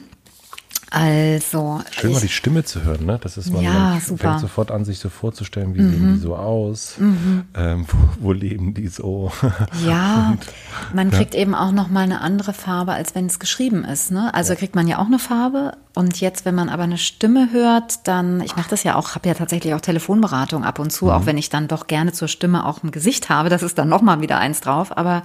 Also. 0.93 1.79
Schön 1.91 2.11
mal 2.11 2.19
die 2.19 2.27
Stimme 2.27 2.65
zu 2.65 2.83
hören, 2.83 3.05
ne? 3.05 3.17
Das 3.23 3.37
ist 3.37 3.49
mal 3.49 3.63
ja, 3.63 3.71
man 3.71 4.01
super. 4.01 4.31
fängt 4.31 4.41
sofort 4.41 4.71
an, 4.71 4.83
sich 4.83 4.99
so 4.99 5.07
vorzustellen, 5.07 5.73
wie 5.73 5.79
mhm. 5.79 5.89
sehen 5.89 6.13
die 6.15 6.19
so 6.19 6.35
aus, 6.35 6.95
mhm. 6.97 7.45
ähm, 7.55 7.85
wo, 7.87 8.27
wo, 8.27 8.31
leben 8.33 8.73
die 8.73 8.89
so. 8.89 9.31
Ja, 9.87 10.31
Und, 10.31 10.45
man 10.93 11.09
kriegt 11.09 11.33
ja. 11.33 11.39
eben 11.39 11.55
auch 11.55 11.71
noch 11.71 11.87
mal 11.87 12.01
eine 12.01 12.19
andere 12.19 12.51
Farbe, 12.51 12.91
als 12.91 13.15
wenn 13.15 13.27
es 13.27 13.39
geschrieben 13.39 13.85
ist. 13.85 14.11
Ne? 14.11 14.33
Also 14.33 14.51
ja. 14.51 14.59
kriegt 14.59 14.75
man 14.75 14.85
ja 14.85 14.99
auch 14.99 15.05
eine 15.05 15.17
Farbe. 15.17 15.77
Und 15.95 16.19
jetzt, 16.19 16.43
wenn 16.43 16.55
man 16.55 16.67
aber 16.67 16.83
eine 16.83 16.97
Stimme 16.97 17.53
hört, 17.53 18.05
dann, 18.05 18.41
ich 18.41 18.57
mache 18.57 18.69
das 18.69 18.83
ja 18.83 18.95
auch, 18.95 19.15
habe 19.15 19.29
ja 19.29 19.33
tatsächlich 19.33 19.73
auch 19.73 19.81
Telefonberatung 19.81 20.65
ab 20.65 20.77
und 20.79 20.91
zu, 20.91 21.05
mhm. 21.05 21.11
auch 21.11 21.25
wenn 21.25 21.37
ich 21.37 21.49
dann 21.49 21.69
doch 21.69 21.87
gerne 21.87 22.11
zur 22.11 22.27
Stimme 22.27 22.65
auch 22.65 22.83
ein 22.83 22.91
Gesicht 22.91 23.29
habe. 23.29 23.47
Das 23.47 23.63
ist 23.63 23.77
dann 23.77 23.87
noch 23.87 24.01
mal 24.01 24.19
wieder 24.19 24.39
eins 24.39 24.59
drauf. 24.59 24.97
Aber 24.97 25.23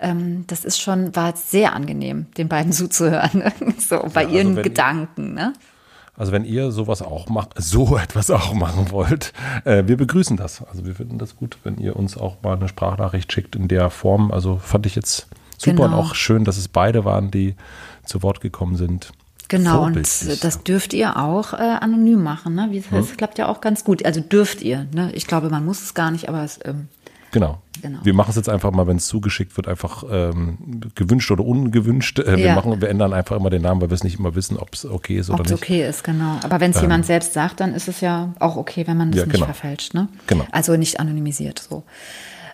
ähm, 0.00 0.44
das 0.46 0.64
ist 0.64 0.80
schon, 0.80 1.14
war 1.14 1.36
sehr 1.36 1.74
angenehm, 1.74 2.26
den 2.36 2.48
beiden 2.48 2.72
zuzuhören, 2.72 3.44
so 3.78 4.08
bei 4.12 4.22
ja, 4.22 4.28
also 4.28 4.36
ihren 4.36 4.62
Gedanken. 4.62 5.34
Ne? 5.34 5.52
Also 6.16 6.32
wenn 6.32 6.44
ihr 6.44 6.70
sowas 6.72 7.02
auch 7.02 7.28
macht, 7.28 7.50
so 7.56 7.96
etwas 8.02 8.30
auch 8.30 8.54
machen 8.54 8.90
wollt, 8.90 9.32
äh, 9.64 9.84
wir 9.86 9.96
begrüßen 9.96 10.36
das. 10.36 10.62
Also 10.64 10.86
wir 10.86 10.94
finden 10.94 11.18
das 11.18 11.36
gut, 11.36 11.58
wenn 11.64 11.78
ihr 11.78 11.96
uns 11.96 12.16
auch 12.16 12.42
mal 12.42 12.56
eine 12.56 12.68
Sprachnachricht 12.68 13.32
schickt 13.32 13.56
in 13.56 13.68
der 13.68 13.90
Form. 13.90 14.32
Also 14.32 14.56
fand 14.56 14.86
ich 14.86 14.94
jetzt 14.94 15.28
super 15.58 15.84
genau. 15.84 15.86
und 15.86 15.94
auch 15.94 16.14
schön, 16.14 16.44
dass 16.44 16.56
es 16.56 16.68
beide 16.68 17.04
waren, 17.04 17.30
die 17.30 17.54
zu 18.04 18.22
Wort 18.22 18.40
gekommen 18.40 18.76
sind. 18.76 19.12
Genau, 19.48 19.84
und 19.84 19.96
das 19.96 20.62
dürft 20.64 20.92
ihr 20.92 21.16
auch 21.16 21.52
äh, 21.52 21.56
anonym 21.56 22.20
machen. 22.20 22.56
Ne? 22.56 22.68
Wie, 22.70 22.80
das 22.80 23.10
hm. 23.10 23.16
klappt 23.16 23.38
ja 23.38 23.46
auch 23.46 23.60
ganz 23.60 23.84
gut. 23.84 24.04
Also 24.04 24.20
dürft 24.20 24.62
ihr. 24.62 24.88
Ne? 24.92 25.12
Ich 25.14 25.28
glaube, 25.28 25.50
man 25.50 25.64
muss 25.64 25.82
es 25.82 25.94
gar 25.94 26.10
nicht, 26.10 26.28
aber 26.28 26.42
es. 26.42 26.58
Ähm, 26.64 26.88
genau. 27.30 27.62
Genau. 27.82 27.98
Wir 28.02 28.14
machen 28.14 28.30
es 28.30 28.36
jetzt 28.36 28.48
einfach 28.48 28.70
mal, 28.72 28.86
wenn 28.86 28.96
es 28.96 29.06
zugeschickt 29.06 29.56
wird, 29.56 29.68
einfach 29.68 30.04
ähm, 30.10 30.58
gewünscht 30.94 31.30
oder 31.30 31.44
ungewünscht. 31.44 32.18
Äh, 32.18 32.36
wir, 32.36 32.46
ja. 32.46 32.54
machen, 32.54 32.80
wir 32.80 32.88
ändern 32.88 33.12
einfach 33.12 33.36
immer 33.36 33.50
den 33.50 33.62
Namen, 33.62 33.80
weil 33.80 33.90
wir 33.90 33.94
es 33.94 34.04
nicht 34.04 34.18
immer 34.18 34.34
wissen, 34.34 34.56
ob 34.56 34.74
es 34.74 34.84
okay 34.84 35.18
ist 35.18 35.30
oder 35.30 35.40
ob's 35.40 35.50
nicht. 35.50 35.58
Ob 35.58 35.62
es 35.62 35.68
okay 35.68 35.88
ist, 35.88 36.04
genau. 36.04 36.38
Aber 36.42 36.60
wenn 36.60 36.70
es 36.70 36.76
ähm, 36.78 36.84
jemand 36.84 37.06
selbst 37.06 37.32
sagt, 37.32 37.60
dann 37.60 37.74
ist 37.74 37.88
es 37.88 38.00
ja 38.00 38.32
auch 38.38 38.56
okay, 38.56 38.86
wenn 38.86 38.96
man 38.96 39.10
es 39.10 39.16
ja, 39.16 39.24
nicht 39.24 39.34
genau. 39.34 39.46
verfälscht. 39.46 39.94
Ne? 39.94 40.08
Genau. 40.26 40.46
Also 40.52 40.76
nicht 40.76 41.00
anonymisiert 41.00 41.58
so. 41.58 41.84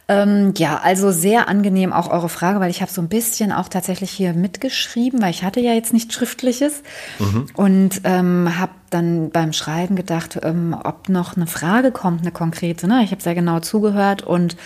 Ähm, 0.09 0.53
ja, 0.57 0.81
also 0.83 1.13
sehr 1.13 1.49
angenehm 1.49 1.93
auch 1.93 2.11
eure 2.11 2.29
Frage, 2.29 2.59
weil 2.59 2.71
ich 2.71 2.83
habe 2.83 2.91
so 2.91 3.01
ein 3.01 3.09
bisschen 3.09 3.53
auch 3.53 3.69
tatsächlich 3.69 4.11
hier 4.11 4.35
mitgeschrieben, 4.35 5.23
weil 5.23 5.31
ich 5.31 5.45
hatte 5.45 5.61
ja 5.61 5.73
jetzt 5.73 5.93
nichts 5.93 6.15
Schriftliches 6.15 6.83
mhm. 7.21 7.47
und 7.55 8.01
ähm, 8.05 8.59
habe 8.59 8.73
dann 8.91 9.31
beim 9.31 9.53
Schreiben 9.53 9.95
gedacht, 9.95 10.41
ähm, 10.43 10.77
ob 10.85 11.09
noch 11.09 11.37
eine 11.37 11.47
Frage 11.47 11.93
kommt, 11.93 12.23
eine 12.23 12.33
konkrete. 12.33 12.89
Ne? 12.89 13.03
Ich 13.05 13.13
habe 13.13 13.23
sehr 13.23 13.37
genau 13.37 13.61
zugehört 13.61 14.23
und 14.23 14.57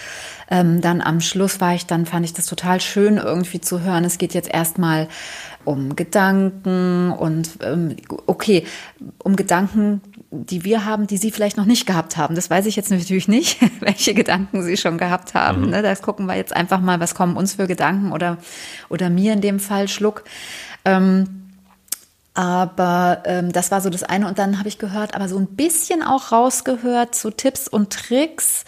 ähm, 0.51 0.81
dann 0.81 1.03
am 1.03 1.21
Schluss 1.21 1.61
war 1.61 1.75
ich 1.75 1.87
dann, 1.87 2.07
fand 2.07 2.25
ich 2.25 2.33
das 2.33 2.47
total 2.47 2.81
schön 2.81 3.19
irgendwie 3.19 3.61
zu 3.61 3.83
hören. 3.83 4.05
Es 4.05 4.19
geht 4.19 4.33
jetzt 4.33 4.53
erstmal 4.53 5.09
um 5.65 5.97
Gedanken 5.97 7.13
und 7.13 7.59
ähm, 7.63 7.97
okay, 8.27 8.65
um 9.23 9.37
Gedanken 9.37 10.01
die 10.31 10.65
wir 10.65 10.85
haben, 10.85 11.07
die 11.07 11.17
Sie 11.17 11.31
vielleicht 11.31 11.57
noch 11.57 11.65
nicht 11.65 11.87
gehabt 11.87 12.17
haben. 12.17 12.35
Das 12.35 12.51
weiß 12.51 12.67
ich 12.67 12.77
jetzt 12.77 12.91
natürlich 12.91 13.29
nicht, 13.29 13.59
welche 13.81 14.15
Gedanken 14.15 14.63
Sie 14.63 14.77
schon 14.77 14.99
gehabt 14.99 15.35
haben. 15.35 15.63
Mhm. 15.63 15.71
Ne? 15.71 15.83
Das 15.83 16.03
gucken 16.03 16.27
wir 16.27 16.37
jetzt 16.37 16.55
einfach 16.55 16.81
mal, 16.81 17.01
was 17.01 17.15
kommen 17.15 17.37
uns 17.37 17.55
für 17.55 17.67
Gedanken 17.67 18.13
oder, 18.13 18.39
oder 18.89 19.11
mir 19.11 19.33
in 19.33 19.41
dem 19.41 19.61
Fall 19.61 19.89
Schluck. 19.89 20.25
Ähm, 20.85 21.43
aber 22.35 23.23
ähm, 23.25 23.51
das 23.51 23.71
war 23.71 23.81
so 23.81 23.89
das 23.89 24.03
eine. 24.03 24.29
Und 24.29 24.39
dann 24.39 24.59
habe 24.59 24.69
ich 24.69 24.79
gehört, 24.79 25.15
aber 25.15 25.29
so 25.29 25.39
ein 25.39 25.47
bisschen 25.47 26.03
auch 26.03 26.33
rausgehört 26.33 27.15
zu 27.15 27.31
Tipps 27.31 27.67
und 27.67 27.91
Tricks 27.93 28.65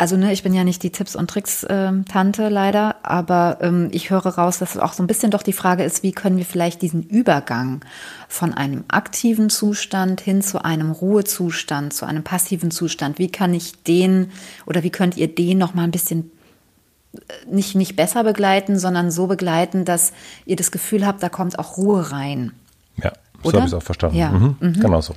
also 0.00 0.16
ne, 0.16 0.32
ich 0.32 0.42
bin 0.42 0.54
ja 0.54 0.64
nicht 0.64 0.82
die 0.82 0.92
Tipps 0.92 1.14
und 1.14 1.28
Tricks 1.28 1.62
äh, 1.62 1.92
Tante 2.10 2.48
leider, 2.48 2.96
aber 3.02 3.58
ähm, 3.60 3.90
ich 3.92 4.08
höre 4.08 4.24
raus, 4.24 4.58
dass 4.58 4.78
auch 4.78 4.94
so 4.94 5.02
ein 5.02 5.06
bisschen 5.06 5.30
doch 5.30 5.42
die 5.42 5.52
Frage 5.52 5.84
ist, 5.84 6.02
wie 6.02 6.12
können 6.12 6.38
wir 6.38 6.46
vielleicht 6.46 6.80
diesen 6.80 7.02
Übergang 7.02 7.84
von 8.26 8.54
einem 8.54 8.84
aktiven 8.88 9.50
Zustand 9.50 10.22
hin 10.22 10.40
zu 10.40 10.64
einem 10.64 10.90
Ruhezustand, 10.90 11.92
zu 11.92 12.06
einem 12.06 12.24
passiven 12.24 12.70
Zustand, 12.70 13.18
wie 13.18 13.30
kann 13.30 13.52
ich 13.52 13.82
den 13.82 14.32
oder 14.64 14.82
wie 14.82 14.88
könnt 14.88 15.18
ihr 15.18 15.28
den 15.28 15.58
noch 15.58 15.74
mal 15.74 15.84
ein 15.84 15.90
bisschen 15.90 16.30
äh, 17.12 17.18
nicht 17.50 17.74
nicht 17.74 17.94
besser 17.94 18.24
begleiten, 18.24 18.78
sondern 18.78 19.10
so 19.10 19.26
begleiten, 19.26 19.84
dass 19.84 20.14
ihr 20.46 20.56
das 20.56 20.70
Gefühl 20.70 21.06
habt, 21.06 21.22
da 21.22 21.28
kommt 21.28 21.58
auch 21.58 21.76
Ruhe 21.76 22.10
rein. 22.10 22.52
Ja, 23.02 23.12
so 23.42 23.52
habe 23.52 23.58
ich 23.58 23.64
es 23.66 23.74
auch 23.74 23.82
verstanden. 23.82 24.16
Ja. 24.16 24.30
Mhm, 24.30 24.56
mhm. 24.60 24.80
Genau 24.80 25.02
so. 25.02 25.14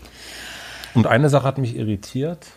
Und 0.94 1.08
eine 1.08 1.30
Sache 1.30 1.48
hat 1.48 1.58
mich 1.58 1.78
irritiert. 1.78 2.48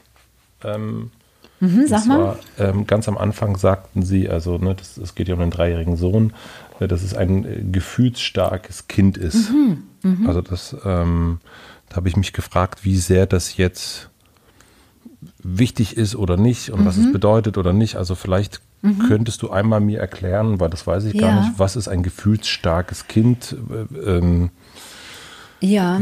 Ähm, 0.64 1.12
Mhm, 1.60 1.86
sag 1.86 2.04
zwar, 2.04 2.18
mal. 2.18 2.38
Ähm, 2.58 2.86
ganz 2.86 3.08
am 3.08 3.16
Anfang 3.16 3.56
sagten 3.56 4.02
sie, 4.02 4.28
also 4.28 4.58
ne, 4.58 4.76
es 5.02 5.14
geht 5.14 5.28
ja 5.28 5.34
um 5.34 5.40
einen 5.40 5.50
dreijährigen 5.50 5.96
Sohn, 5.96 6.32
äh, 6.80 6.88
dass 6.88 7.02
es 7.02 7.14
ein 7.14 7.44
äh, 7.44 7.64
gefühlsstarkes 7.70 8.88
Kind 8.88 9.16
ist. 9.16 9.50
Mhm, 9.50 9.82
mh. 10.02 10.28
Also 10.28 10.42
das, 10.42 10.76
ähm, 10.84 11.38
da 11.88 11.96
habe 11.96 12.08
ich 12.08 12.16
mich 12.16 12.32
gefragt, 12.32 12.84
wie 12.84 12.96
sehr 12.96 13.26
das 13.26 13.56
jetzt 13.56 14.10
wichtig 15.42 15.96
ist 15.96 16.14
oder 16.14 16.36
nicht 16.36 16.70
und 16.70 16.80
mhm. 16.80 16.84
was 16.84 16.96
es 16.96 17.06
mhm. 17.06 17.12
bedeutet 17.12 17.58
oder 17.58 17.72
nicht. 17.72 17.96
Also 17.96 18.14
vielleicht 18.14 18.60
mhm. 18.82 19.06
könntest 19.08 19.42
du 19.42 19.50
einmal 19.50 19.80
mir 19.80 20.00
erklären, 20.00 20.60
weil 20.60 20.70
das 20.70 20.86
weiß 20.86 21.04
ich 21.04 21.14
ja. 21.14 21.22
gar 21.22 21.40
nicht, 21.40 21.58
was 21.58 21.76
ist 21.76 21.88
ein 21.88 22.02
gefühlsstarkes 22.02 23.08
Kind? 23.08 23.56
Äh, 23.70 24.16
ähm, 24.18 24.50
ja, 25.60 26.00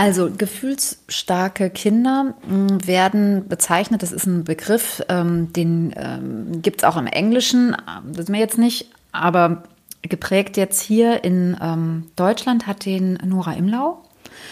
also 0.00 0.30
gefühlsstarke 0.30 1.68
Kinder 1.68 2.32
hm, 2.48 2.86
werden 2.86 3.46
bezeichnet, 3.48 4.02
das 4.02 4.12
ist 4.12 4.24
ein 4.24 4.44
Begriff, 4.44 5.02
ähm, 5.10 5.52
den 5.52 5.92
ähm, 5.94 6.62
gibt 6.62 6.80
es 6.80 6.84
auch 6.84 6.96
im 6.96 7.06
Englischen, 7.06 7.76
das 8.06 8.20
ist 8.20 8.28
mir 8.30 8.38
jetzt 8.38 8.56
nicht, 8.56 8.86
aber 9.12 9.64
geprägt 10.00 10.56
jetzt 10.56 10.80
hier 10.80 11.22
in 11.22 11.54
ähm, 11.60 12.06
Deutschland 12.16 12.66
hat 12.66 12.86
den 12.86 13.18
Nora 13.26 13.52
Imlau. 13.52 14.02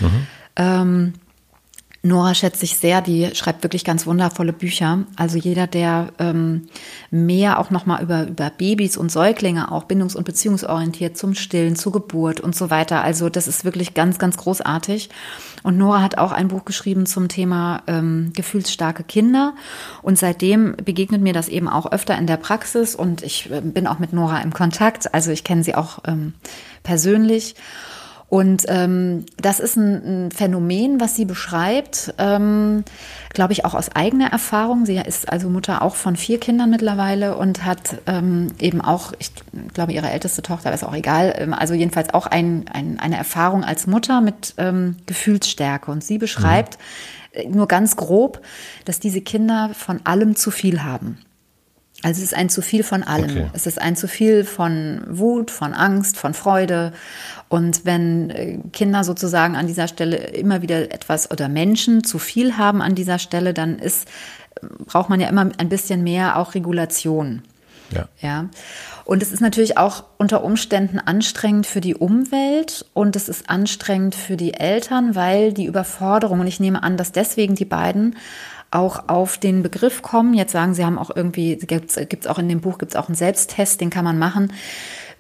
Mhm. 0.01 1.15
Nora 2.09 2.35
schätzt 2.35 2.61
sich 2.61 2.77
sehr, 2.77 3.01
die 3.01 3.31
schreibt 3.35 3.63
wirklich 3.63 3.85
ganz 3.85 4.07
wundervolle 4.07 4.53
Bücher. 4.53 5.05
Also 5.17 5.39
jeder, 5.39 5.67
der 5.67 6.09
ähm, 6.19 6.69
mehr 7.11 7.59
auch 7.59 7.71
nochmal 7.71 8.03
über, 8.03 8.27
über 8.27 8.51
Babys 8.51 8.97
und 8.97 9.13
Säuglinge, 9.13 9.71
auch 9.71 9.85
bindungs- 9.85 10.17
und 10.17 10.25
beziehungsorientiert 10.25 11.17
zum 11.17 11.35
Stillen, 11.35 11.77
zur 11.77 11.93
Geburt 11.93 12.41
und 12.41 12.57
so 12.57 12.71
weiter. 12.71 13.03
Also 13.03 13.29
das 13.29 13.47
ist 13.47 13.65
wirklich 13.65 13.95
ganz, 13.95 14.19
ganz 14.19 14.37
großartig. 14.37 15.11
Und 15.63 15.79
Nora 15.79 16.03
hat 16.03 16.19
auch 16.19 16.33
ein 16.33 16.49
Buch 16.49 16.65
geschrieben 16.65 17.07
zum 17.07 17.29
Thema 17.29 17.83
ähm, 17.87 18.33
gefühlsstarke 18.35 19.05
Kinder. 19.05 19.55
Und 20.03 20.19
seitdem 20.19 20.77
begegnet 20.77 21.23
mir 21.23 21.33
das 21.33 21.49
eben 21.49 21.69
auch 21.69 21.91
öfter 21.93 22.17
in 22.19 22.27
der 22.27 22.37
Praxis. 22.37 22.95
Und 22.95 23.23
ich 23.23 23.51
äh, 23.51 23.61
bin 23.61 23.87
auch 23.87 23.99
mit 23.99 24.13
Nora 24.13 24.41
im 24.41 24.53
Kontakt. 24.53 25.15
Also 25.15 25.31
ich 25.31 25.45
kenne 25.45 25.63
sie 25.63 25.75
auch 25.75 26.01
ähm, 26.07 26.35
persönlich. 26.83 27.55
Und 28.31 28.65
ähm, 28.69 29.25
das 29.39 29.59
ist 29.59 29.77
ein, 29.77 30.27
ein, 30.27 30.31
Phänomen, 30.31 31.01
was 31.01 31.17
sie 31.17 31.25
beschreibt, 31.25 32.13
ähm, 32.19 32.85
glaube 33.33 33.55
ich, 33.55 33.65
auch 33.65 33.73
aus 33.73 33.95
eigener 33.95 34.31
Erfahrung. 34.31 34.85
Sie 34.85 34.97
ist 34.97 35.33
also 35.33 35.49
Mutter 35.49 35.81
auch 35.81 35.95
von 35.95 36.15
vier 36.15 36.39
Kindern 36.39 36.69
mittlerweile 36.69 37.39
und 37.39 37.65
hat 37.65 38.03
ähm, 38.07 38.49
eben 38.61 38.83
auch, 38.83 39.15
ich 39.19 39.33
glaube, 39.73 39.93
ihre 39.93 40.11
älteste 40.11 40.43
Tochter 40.43 40.75
ist 40.75 40.85
auch 40.85 40.95
egal, 40.95 41.35
ähm, 41.39 41.55
also 41.55 41.73
jedenfalls 41.73 42.13
auch 42.13 42.27
ein, 42.27 42.67
ein, 42.71 42.99
eine 43.01 43.17
Erfahrung 43.17 43.65
als 43.65 43.87
Mutter 43.87 44.21
mit 44.21 44.53
ähm, 44.59 44.97
Gefühlsstärke. 45.07 45.91
Und 45.91 46.05
sie 46.05 46.19
beschreibt 46.19 46.77
mhm. 47.35 47.53
nur 47.53 47.67
ganz 47.67 47.97
grob, 47.97 48.43
dass 48.85 49.01
diese 49.01 49.23
Kinder 49.23 49.71
von 49.73 50.01
allem 50.05 50.37
zu 50.37 50.51
viel 50.51 50.83
haben. 50.83 51.17
Also 52.03 52.19
es 52.19 52.27
ist 52.27 52.35
ein 52.35 52.49
zu 52.49 52.63
viel 52.63 52.85
von 52.85 53.03
allem. 53.03 53.31
Okay. 53.31 53.51
Es 53.55 53.67
ist 53.67 53.81
ein 53.81 53.97
zu 53.97 54.07
viel 54.07 54.45
von 54.45 55.03
Wut, 55.09 55.51
von 55.51 55.75
Angst, 55.75 56.17
von 56.17 56.33
Freude. 56.33 56.93
Und 57.49 57.85
wenn 57.85 58.31
äh, 58.31 58.59
Kinder 58.73 59.03
sozusagen 59.03 59.57
an 59.57 59.67
dieser 59.67 59.89
Stelle 59.89 60.17
immer 60.17 60.63
wieder 60.63 60.93
etwas 60.93 61.31
oder 61.31 61.49
Menschen 61.49 62.05
zu 62.05 62.19
viel 62.19 62.57
haben 62.57 62.83
an 62.83 62.95
dieser 62.95 63.19
Stelle, 63.19 63.53
dann 63.53 63.81
ist, 63.81 64.07
braucht 64.87 65.09
man 65.11 65.19
ja 65.19 65.29
immer 65.29 65.51
ein 65.59 65.69
bisschen 65.69 66.05
mehr 66.05 66.39
auch 66.39 66.55
Regulation. 66.55 67.43
Ja. 67.91 68.09
ja. 68.21 68.49
Und 69.05 69.23
es 69.23 69.33
ist 69.33 69.41
natürlich 69.41 69.79
auch 69.79 70.05
unter 70.19 70.45
Umständen 70.45 70.99
anstrengend 70.99 71.67
für 71.67 71.81
die 71.81 71.95
Umwelt 71.95 72.85
und 72.93 73.17
es 73.17 73.29
ist 73.29 73.49
anstrengend 73.49 74.15
für 74.15 74.37
die 74.37 74.55
Eltern, 74.55 75.15
weil 75.15 75.53
die 75.53 75.65
Überforderung, 75.65 76.41
und 76.41 76.47
ich 76.47 76.61
nehme 76.61 76.83
an, 76.83 76.97
dass 76.97 77.11
deswegen 77.11 77.55
die 77.55 77.65
beiden 77.65 78.17
auch 78.71 79.09
auf 79.09 79.39
den 79.39 79.63
Begriff 79.63 80.03
kommen. 80.03 80.35
Jetzt 80.35 80.53
sagen 80.53 80.75
Sie 80.75 80.85
haben 80.85 80.99
auch 80.99 81.15
irgendwie, 81.15 81.57
gibt 81.57 81.97
es 81.97 82.27
auch 82.27 82.39
in 82.39 82.49
dem 82.49 82.61
Buch, 82.61 82.79
gibt 82.79 82.93
es 82.93 82.97
auch 82.97 83.09
einen 83.09 83.15
Selbsttest, 83.15 83.81
den 83.81 83.91
kann 83.91 84.05
man 84.05 84.19
machen. 84.19 84.53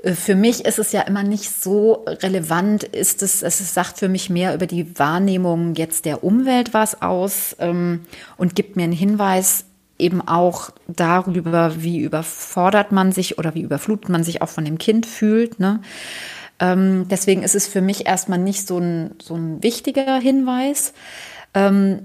Äh, 0.03 0.13
für 0.13 0.35
mich 0.35 0.65
ist 0.65 0.79
es 0.79 0.93
ja 0.93 1.03
immer 1.03 1.23
nicht 1.23 1.51
so 1.51 2.05
relevant, 2.07 2.85
ist 2.85 3.23
es, 3.23 3.43
es 3.43 3.75
sagt 3.75 3.99
für 3.99 4.09
mich 4.09 4.31
mehr 4.31 4.55
über 4.55 4.67
die 4.67 4.99
Wahrnehmung 4.99 5.75
jetzt 5.75 6.05
der 6.05 6.25
Umwelt 6.25 6.75
was 6.75 7.03
aus 7.03 7.57
ähm, 7.59 8.01
und 8.37 8.55
gibt 8.55 8.77
mir 8.77 8.85
einen 8.85 8.93
Hinweis 8.93 9.65
eben 9.99 10.27
auch 10.27 10.71
darüber, 10.87 11.83
wie 11.83 11.99
überfordert 11.99 12.93
man 12.93 13.13
sich 13.13 13.39
oder 13.39 13.55
wie 13.55 13.63
überflutet 13.63 14.09
man 14.09 14.23
sich 14.23 14.43
auch 14.43 14.49
von 14.49 14.65
dem 14.65 14.79
Kind 14.79 15.07
fühlt. 15.07 15.59
Ne? 15.59 15.81
Ähm, 16.61 17.07
deswegen 17.09 17.43
ist 17.43 17.57
es 17.57 17.67
für 17.67 17.81
mich 17.81 18.07
erstmal 18.07 18.39
nicht 18.39 18.67
so 18.67 18.79
ein, 18.79 19.17
so 19.21 19.35
ein 19.35 19.63
wichtiger 19.63 20.19
Hinweis. 20.19 20.93
Ähm, 21.55 22.01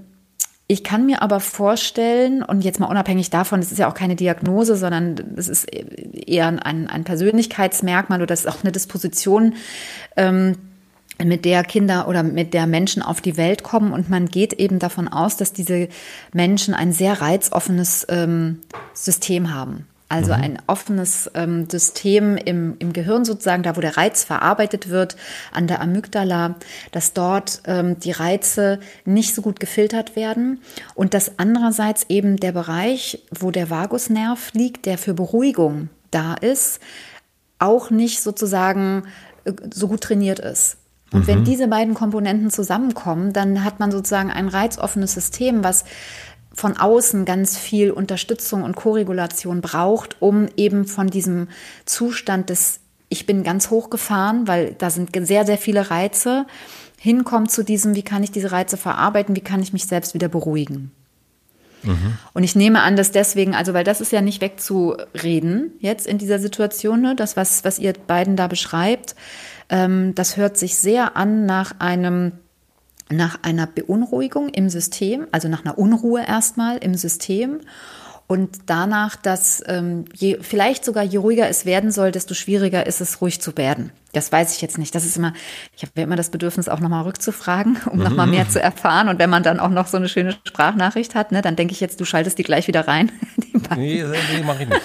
ich 0.66 0.82
kann 0.82 1.04
mir 1.04 1.20
aber 1.20 1.40
vorstellen, 1.40 2.42
und 2.42 2.62
jetzt 2.62 2.80
mal 2.80 2.86
unabhängig 2.86 3.28
davon, 3.28 3.60
das 3.60 3.70
ist 3.70 3.78
ja 3.78 3.88
auch 3.88 3.94
keine 3.94 4.16
Diagnose, 4.16 4.76
sondern 4.76 5.34
es 5.36 5.48
ist 5.48 5.64
eher 5.64 6.46
ein, 6.46 6.88
ein 6.88 7.04
Persönlichkeitsmerkmal 7.04 8.20
oder 8.20 8.26
das 8.26 8.40
ist 8.40 8.46
auch 8.46 8.62
eine 8.62 8.72
Disposition, 8.72 9.54
ähm, 10.16 10.56
mit 11.22 11.44
der 11.44 11.62
Kinder 11.62 12.08
oder 12.08 12.22
mit 12.22 12.54
der 12.54 12.66
Menschen 12.66 13.02
auf 13.02 13.20
die 13.20 13.36
Welt 13.36 13.62
kommen. 13.62 13.92
Und 13.92 14.08
man 14.10 14.26
geht 14.26 14.54
eben 14.54 14.78
davon 14.78 15.06
aus, 15.06 15.36
dass 15.36 15.52
diese 15.52 15.88
Menschen 16.32 16.74
ein 16.74 16.92
sehr 16.92 17.20
reizoffenes 17.20 18.06
ähm, 18.08 18.60
System 18.94 19.54
haben. 19.54 19.86
Also 20.08 20.34
mhm. 20.34 20.42
ein 20.42 20.62
offenes 20.66 21.30
ähm, 21.34 21.68
System 21.68 22.36
im, 22.36 22.76
im 22.78 22.92
Gehirn 22.92 23.24
sozusagen, 23.24 23.62
da 23.62 23.76
wo 23.76 23.80
der 23.80 23.96
Reiz 23.96 24.22
verarbeitet 24.22 24.90
wird, 24.90 25.16
an 25.50 25.66
der 25.66 25.80
Amygdala, 25.80 26.56
dass 26.92 27.14
dort 27.14 27.62
ähm, 27.66 27.98
die 27.98 28.12
Reize 28.12 28.80
nicht 29.04 29.34
so 29.34 29.40
gut 29.40 29.60
gefiltert 29.60 30.14
werden 30.14 30.60
und 30.94 31.14
dass 31.14 31.38
andererseits 31.38 32.06
eben 32.10 32.36
der 32.36 32.52
Bereich, 32.52 33.22
wo 33.30 33.50
der 33.50 33.70
Vagusnerv 33.70 34.52
liegt, 34.52 34.86
der 34.86 34.98
für 34.98 35.14
Beruhigung 35.14 35.88
da 36.10 36.34
ist, 36.34 36.80
auch 37.58 37.90
nicht 37.90 38.22
sozusagen 38.22 39.04
äh, 39.44 39.52
so 39.72 39.88
gut 39.88 40.02
trainiert 40.02 40.38
ist. 40.38 40.76
Und 41.12 41.22
mhm. 41.22 41.26
wenn 41.28 41.44
diese 41.44 41.68
beiden 41.68 41.94
Komponenten 41.94 42.50
zusammenkommen, 42.50 43.32
dann 43.32 43.64
hat 43.64 43.80
man 43.80 43.90
sozusagen 43.90 44.30
ein 44.30 44.48
reizoffenes 44.48 45.14
System, 45.14 45.64
was 45.64 45.84
von 46.54 46.76
außen 46.76 47.24
ganz 47.24 47.58
viel 47.58 47.90
Unterstützung 47.90 48.62
und 48.62 48.76
Korregulation 48.76 49.60
braucht, 49.60 50.16
um 50.20 50.48
eben 50.56 50.86
von 50.86 51.08
diesem 51.08 51.48
Zustand 51.84 52.50
des 52.50 52.80
ich 53.10 53.26
bin 53.26 53.44
ganz 53.44 53.70
hochgefahren, 53.70 54.48
weil 54.48 54.74
da 54.78 54.90
sind 54.90 55.10
sehr, 55.26 55.46
sehr 55.46 55.58
viele 55.58 55.90
Reize, 55.90 56.46
hinkommt 56.98 57.50
zu 57.50 57.62
diesem, 57.62 57.94
wie 57.94 58.02
kann 58.02 58.24
ich 58.24 58.32
diese 58.32 58.50
Reize 58.50 58.76
verarbeiten, 58.76 59.36
wie 59.36 59.40
kann 59.40 59.62
ich 59.62 59.72
mich 59.72 59.86
selbst 59.86 60.14
wieder 60.14 60.28
beruhigen. 60.28 60.90
Mhm. 61.84 62.18
Und 62.32 62.42
ich 62.44 62.56
nehme 62.56 62.80
an, 62.80 62.96
dass 62.96 63.12
deswegen, 63.12 63.54
also 63.54 63.74
weil 63.74 63.84
das 63.84 64.00
ist 64.00 64.10
ja 64.10 64.20
nicht 64.20 64.40
wegzureden 64.40 65.72
jetzt 65.80 66.06
in 66.06 66.18
dieser 66.18 66.38
Situation, 66.38 67.02
ne? 67.02 67.14
das, 67.14 67.36
was, 67.36 67.62
was 67.62 67.78
ihr 67.78 67.92
beiden 67.92 68.36
da 68.36 68.48
beschreibt, 68.48 69.14
ähm, 69.68 70.14
das 70.14 70.36
hört 70.36 70.56
sich 70.56 70.76
sehr 70.76 71.16
an 71.16 71.46
nach 71.46 71.78
einem 71.78 72.32
nach 73.10 73.38
einer 73.42 73.66
Beunruhigung 73.66 74.48
im 74.48 74.68
System, 74.68 75.26
also 75.32 75.48
nach 75.48 75.64
einer 75.64 75.78
Unruhe 75.78 76.24
erstmal 76.26 76.78
im 76.78 76.94
System 76.94 77.60
und 78.26 78.56
danach, 78.66 79.16
dass 79.16 79.62
ähm, 79.66 80.06
je, 80.14 80.38
vielleicht 80.40 80.84
sogar 80.84 81.04
je 81.04 81.18
ruhiger 81.18 81.46
es 81.48 81.66
werden 81.66 81.90
soll, 81.90 82.10
desto 82.10 82.32
schwieriger 82.32 82.86
ist 82.86 83.02
es, 83.02 83.20
ruhig 83.20 83.40
zu 83.42 83.56
werden. 83.58 83.92
Das 84.14 84.32
weiß 84.32 84.54
ich 84.54 84.62
jetzt 84.62 84.78
nicht. 84.78 84.94
Das 84.94 85.04
ist 85.04 85.18
immer, 85.18 85.34
ich 85.76 85.82
habe 85.82 86.00
immer 86.00 86.16
das 86.16 86.30
Bedürfnis, 86.30 86.70
auch 86.70 86.80
nochmal 86.80 87.02
rückzufragen, 87.02 87.76
um 87.90 87.98
mhm. 87.98 88.04
nochmal 88.04 88.26
mehr 88.26 88.48
zu 88.48 88.62
erfahren. 88.62 89.08
Und 89.08 89.18
wenn 89.18 89.28
man 89.28 89.42
dann 89.42 89.60
auch 89.60 89.68
noch 89.68 89.88
so 89.88 89.98
eine 89.98 90.08
schöne 90.08 90.34
Sprachnachricht 90.44 91.14
hat, 91.14 91.32
ne, 91.32 91.42
dann 91.42 91.54
denke 91.54 91.72
ich 91.72 91.80
jetzt, 91.80 92.00
du 92.00 92.06
schaltest 92.06 92.38
die 92.38 92.44
gleich 92.44 92.66
wieder 92.66 92.88
rein. 92.88 93.12
nee, 93.76 94.02
nee 94.02 94.42
mache 94.42 94.62
ich 94.62 94.68
nicht. 94.70 94.82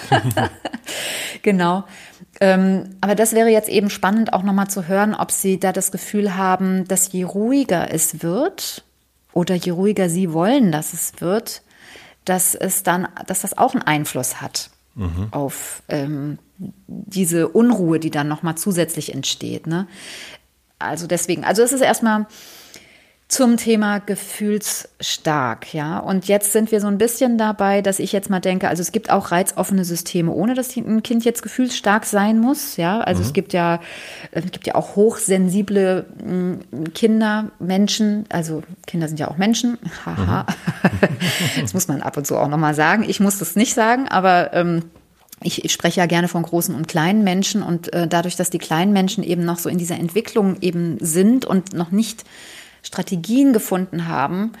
genau. 1.42 1.84
Ähm, 2.40 2.96
aber 3.02 3.14
das 3.14 3.32
wäre 3.32 3.50
jetzt 3.50 3.68
eben 3.68 3.90
spannend, 3.90 4.32
auch 4.32 4.42
nochmal 4.42 4.68
zu 4.68 4.88
hören, 4.88 5.14
ob 5.14 5.30
Sie 5.30 5.60
da 5.60 5.72
das 5.72 5.92
Gefühl 5.92 6.36
haben, 6.36 6.88
dass 6.88 7.12
je 7.12 7.24
ruhiger 7.24 7.92
es 7.92 8.22
wird 8.22 8.84
oder 9.34 9.54
je 9.54 9.72
ruhiger 9.72 10.08
Sie 10.08 10.32
wollen, 10.32 10.72
dass 10.72 10.94
es 10.94 11.20
wird, 11.20 11.62
dass 12.24 12.54
es 12.54 12.82
dann, 12.82 13.08
dass 13.26 13.42
das 13.42 13.58
auch 13.58 13.74
einen 13.74 13.82
Einfluss 13.82 14.40
hat 14.40 14.70
mhm. 14.94 15.28
auf 15.32 15.82
ähm, 15.88 16.38
diese 16.86 17.48
Unruhe, 17.48 18.00
die 18.00 18.10
dann 18.10 18.28
nochmal 18.28 18.56
zusätzlich 18.56 19.14
entsteht. 19.14 19.66
Ne? 19.66 19.86
Also 20.78 21.06
deswegen, 21.06 21.44
also 21.44 21.62
es 21.62 21.72
ist 21.72 21.82
erstmal 21.82 22.26
zum 23.30 23.56
Thema 23.56 24.00
gefühlsstark, 24.00 25.72
ja. 25.72 26.00
Und 26.00 26.26
jetzt 26.26 26.52
sind 26.52 26.72
wir 26.72 26.80
so 26.80 26.88
ein 26.88 26.98
bisschen 26.98 27.38
dabei, 27.38 27.80
dass 27.80 28.00
ich 28.00 28.10
jetzt 28.10 28.28
mal 28.28 28.40
denke, 28.40 28.68
also 28.68 28.82
es 28.82 28.90
gibt 28.90 29.08
auch 29.08 29.30
reizoffene 29.30 29.84
Systeme, 29.84 30.32
ohne 30.32 30.54
dass 30.54 30.76
ein 30.76 31.04
Kind 31.04 31.24
jetzt 31.24 31.42
gefühlsstark 31.42 32.06
sein 32.06 32.40
muss, 32.40 32.76
ja. 32.76 32.98
Also 33.00 33.20
mhm. 33.20 33.26
es 33.26 33.32
gibt 33.32 33.52
ja, 33.52 33.78
es 34.32 34.50
gibt 34.50 34.66
ja 34.66 34.74
auch 34.74 34.96
hochsensible 34.96 36.06
mm, 36.24 36.92
Kinder, 36.92 37.52
Menschen, 37.60 38.24
also 38.30 38.64
Kinder 38.88 39.06
sind 39.06 39.20
ja 39.20 39.28
auch 39.28 39.36
Menschen, 39.36 39.78
haha. 40.04 40.44
Mhm. 40.82 40.98
das 41.60 41.72
muss 41.72 41.86
man 41.86 42.02
ab 42.02 42.16
und 42.16 42.26
zu 42.26 42.36
auch 42.36 42.48
nochmal 42.48 42.74
sagen. 42.74 43.04
Ich 43.06 43.20
muss 43.20 43.38
das 43.38 43.54
nicht 43.54 43.74
sagen, 43.74 44.08
aber 44.08 44.52
ähm, 44.54 44.82
ich, 45.40 45.64
ich 45.64 45.72
spreche 45.72 46.00
ja 46.00 46.06
gerne 46.06 46.26
von 46.26 46.42
großen 46.42 46.74
und 46.74 46.88
kleinen 46.88 47.22
Menschen 47.22 47.62
und 47.62 47.92
äh, 47.92 48.08
dadurch, 48.08 48.34
dass 48.34 48.50
die 48.50 48.58
kleinen 48.58 48.92
Menschen 48.92 49.22
eben 49.22 49.44
noch 49.44 49.58
so 49.58 49.68
in 49.68 49.78
dieser 49.78 49.96
Entwicklung 49.96 50.56
eben 50.62 50.98
sind 51.00 51.44
und 51.44 51.74
noch 51.74 51.92
nicht 51.92 52.24
Strategien 52.82 53.52
gefunden 53.52 54.08
haben, 54.08 54.52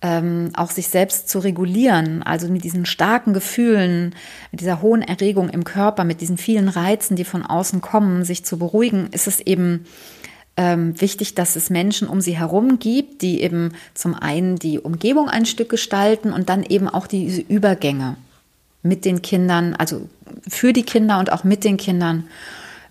ähm, 0.00 0.50
auch 0.54 0.70
sich 0.70 0.88
selbst 0.88 1.28
zu 1.28 1.40
regulieren, 1.40 2.22
also 2.22 2.48
mit 2.48 2.62
diesen 2.64 2.86
starken 2.86 3.32
Gefühlen, 3.32 4.14
mit 4.52 4.60
dieser 4.60 4.80
hohen 4.80 5.02
Erregung 5.02 5.48
im 5.48 5.64
Körper, 5.64 6.04
mit 6.04 6.20
diesen 6.20 6.38
vielen 6.38 6.68
Reizen, 6.68 7.16
die 7.16 7.24
von 7.24 7.44
außen 7.44 7.80
kommen, 7.80 8.24
sich 8.24 8.44
zu 8.44 8.58
beruhigen, 8.58 9.08
ist 9.10 9.26
es 9.26 9.40
eben 9.40 9.86
ähm, 10.56 11.00
wichtig, 11.00 11.34
dass 11.34 11.56
es 11.56 11.70
Menschen 11.70 12.08
um 12.08 12.20
sie 12.20 12.36
herum 12.36 12.78
gibt, 12.78 13.22
die 13.22 13.42
eben 13.42 13.72
zum 13.94 14.14
einen 14.14 14.56
die 14.56 14.78
Umgebung 14.78 15.28
ein 15.28 15.46
Stück 15.46 15.68
gestalten 15.68 16.32
und 16.32 16.48
dann 16.48 16.62
eben 16.62 16.88
auch 16.88 17.06
diese 17.06 17.40
Übergänge 17.40 18.16
mit 18.82 19.04
den 19.04 19.22
Kindern, 19.22 19.74
also 19.74 20.08
für 20.46 20.72
die 20.72 20.84
Kinder 20.84 21.18
und 21.18 21.32
auch 21.32 21.42
mit 21.42 21.64
den 21.64 21.76
Kindern 21.76 22.24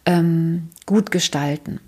ähm, 0.05 0.69
gut 0.86 1.12
gestalten. 1.12 1.80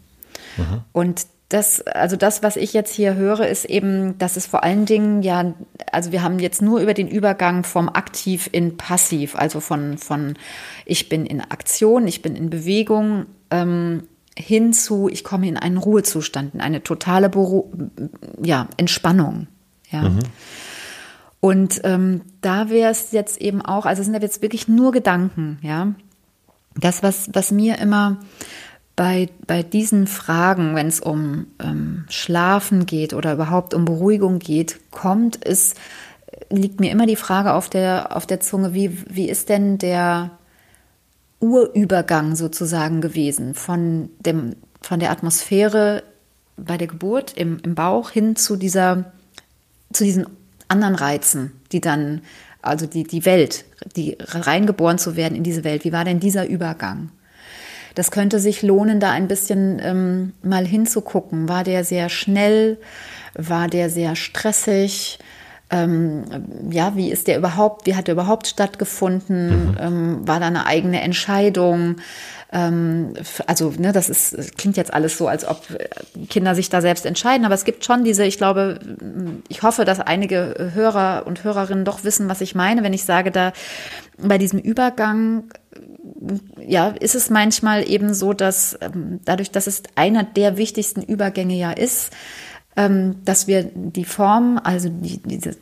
Mhm. 0.58 0.82
Und 0.92 1.26
das, 1.50 1.82
also 1.82 2.16
das, 2.16 2.44
was 2.44 2.56
ich 2.56 2.74
jetzt 2.74 2.94
hier 2.94 3.16
höre, 3.16 3.48
ist 3.48 3.66
eben, 3.66 4.18
dass 4.20 4.38
es 4.38 4.46
vor 4.46 4.64
allen 4.64 4.86
Dingen 4.86 5.24
ja, 5.24 5.54
also 5.92 6.12
wir 6.12 6.22
haben 6.22 6.38
jetzt 6.38 6.62
nur 6.62 6.80
über 6.80 6.94
den 6.94 7.08
Übergang 7.08 7.64
vom 7.64 7.90
aktiv 7.90 8.48
in 8.52 8.78
passiv, 8.78 9.36
also 9.36 9.60
von, 9.60 9.98
von 9.98 10.36
ich 10.86 11.10
bin 11.10 11.26
in 11.26 11.42
Aktion, 11.42 12.08
ich 12.08 12.22
bin 12.22 12.36
in 12.36 12.52
Bewegung, 12.52 13.26
ähm, 13.50 14.04
hin 14.38 14.74
zu, 14.74 15.10
ich 15.10 15.24
komme 15.24 15.48
in 15.48 15.58
einen 15.58 15.78
Ruhezustand, 15.78 16.54
in 16.54 16.62
eine 16.62 16.84
totale 16.84 17.30
Beru 17.30 17.72
ja, 18.42 18.68
Entspannung. 18.78 19.48
Ja. 19.92 20.04
Mhm. 20.04 20.20
Und 21.42 21.82
ähm, 21.84 22.22
da 22.42 22.70
wäre 22.70 22.92
es 22.92 23.12
jetzt 23.12 23.42
eben 23.42 23.62
auch, 23.62 23.86
also 23.86 24.02
es 24.02 24.08
sind 24.08 24.22
jetzt 24.22 24.42
wirklich 24.42 24.68
nur 24.68 24.92
Gedanken, 24.92 25.58
ja. 25.62 25.94
Das, 26.76 27.02
was, 27.02 27.30
was 27.34 27.52
mir 27.52 27.80
immer 27.80 28.20
bei, 29.00 29.30
bei 29.48 29.64
diesen 29.64 30.08
Fragen, 30.08 30.76
wenn 30.76 30.88
es 30.88 31.00
um 31.00 31.48
ähm, 31.64 32.04
Schlafen 32.10 32.86
geht 32.86 33.14
oder 33.14 33.32
überhaupt 33.32 33.74
um 33.74 33.86
Beruhigung 33.86 34.40
geht, 34.40 34.82
kommt, 34.92 35.38
ist, 35.38 35.78
liegt 36.50 36.82
mir 36.82 36.92
immer 36.92 37.06
die 37.06 37.16
Frage 37.16 37.54
auf 37.54 37.70
der, 37.70 38.14
auf 38.14 38.28
der 38.28 38.42
Zunge, 38.42 38.74
wie, 38.74 39.02
wie 39.08 39.30
ist 39.30 39.48
denn 39.48 39.78
der 39.78 40.32
Urübergang 41.40 42.36
sozusagen 42.36 43.00
gewesen 43.00 43.54
von, 43.54 44.10
dem, 44.20 44.58
von 44.82 45.00
der 45.00 45.12
Atmosphäre 45.12 46.04
bei 46.58 46.76
der 46.76 46.88
Geburt 46.88 47.38
im, 47.38 47.60
im 47.64 47.76
Bauch 47.76 48.10
hin 48.10 48.36
zu 48.36 48.58
dieser, 48.58 49.14
zu 49.94 50.04
diesen 50.04 50.26
anderen 50.68 50.96
Reizen, 50.96 51.54
die 51.72 51.80
dann, 51.80 52.20
also 52.62 52.86
die, 52.86 53.06
die 53.06 53.24
Welt, 53.24 53.64
die 53.96 54.18
reingeboren 54.20 54.98
zu 54.98 55.16
werden 55.16 55.38
in 55.38 55.44
diese 55.44 55.64
Welt. 55.64 55.86
Wie 55.86 55.94
war 55.94 56.04
denn 56.04 56.20
dieser 56.20 56.50
Übergang? 56.50 57.12
Das 57.96 58.12
könnte 58.12 58.40
sich 58.40 58.62
lohnen, 58.62 59.00
da 59.00 59.12
ein 59.12 59.28
bisschen 59.28 59.80
ähm, 59.84 60.34
mal 60.42 60.66
hinzugucken. 60.66 61.50
War 61.50 61.64
der 61.64 61.84
sehr 61.84 62.10
schnell? 62.10 62.78
War 63.36 63.68
der 63.68 63.90
sehr 63.90 64.16
stressig? 64.16 65.20
Ähm, 65.72 66.24
ja, 66.72 66.96
wie 66.96 67.12
ist 67.12 67.28
der 67.28 67.38
überhaupt, 67.38 67.86
wie 67.86 67.96
hat 67.96 68.08
er 68.08 68.14
überhaupt 68.14 68.48
stattgefunden? 68.48 69.72
Mhm. 69.72 69.78
Ähm, 69.80 70.28
war 70.28 70.40
da 70.40 70.48
eine 70.48 70.66
eigene 70.66 71.02
Entscheidung? 71.02 71.98
Ähm, 72.52 73.14
also, 73.46 73.74
ne, 73.78 73.92
das 73.92 74.10
ist, 74.10 74.58
klingt 74.58 74.76
jetzt 74.76 74.94
alles 74.94 75.18
so, 75.18 75.28
als 75.28 75.48
ob 75.48 75.62
Kinder 76.30 76.56
sich 76.56 76.70
da 76.70 76.82
selbst 76.82 77.06
entscheiden, 77.06 77.46
aber 77.46 77.54
es 77.54 77.64
gibt 77.64 77.86
schon 77.86 78.04
diese, 78.04 78.26
ich 78.26 78.38
glaube, 78.38 78.80
ich 79.50 79.62
hoffe, 79.62 79.86
dass 79.86 80.00
einige 80.00 80.72
Hörer 80.74 81.28
und 81.28 81.44
Hörerinnen 81.44 81.86
doch 81.86 82.04
wissen, 82.04 82.28
was 82.28 82.42
ich 82.42 82.56
meine, 82.56 82.84
wenn 82.84 82.94
ich 82.94 83.04
sage, 83.04 83.32
da 83.32 83.54
bei 84.18 84.38
diesem 84.38 84.60
Übergang 84.60 85.44
ja, 86.66 86.90
ist 86.90 87.16
es 87.16 87.30
manchmal 87.30 87.90
eben 87.90 88.14
so, 88.14 88.34
dass 88.34 88.78
ähm, 88.82 89.20
dadurch, 89.26 89.52
dass 89.52 89.68
es 89.68 89.84
einer 89.96 90.24
der 90.24 90.58
wichtigsten 90.58 91.02
Übergänge 91.02 91.56
ja 91.56 91.72
ist, 91.72 92.12
ähm, 92.76 93.18
dass 93.26 93.48
wir 93.48 93.64
die 93.64 94.06
Form, 94.06 94.60
also 94.64 94.90
die, 94.90 95.22
diese, 95.24 95.56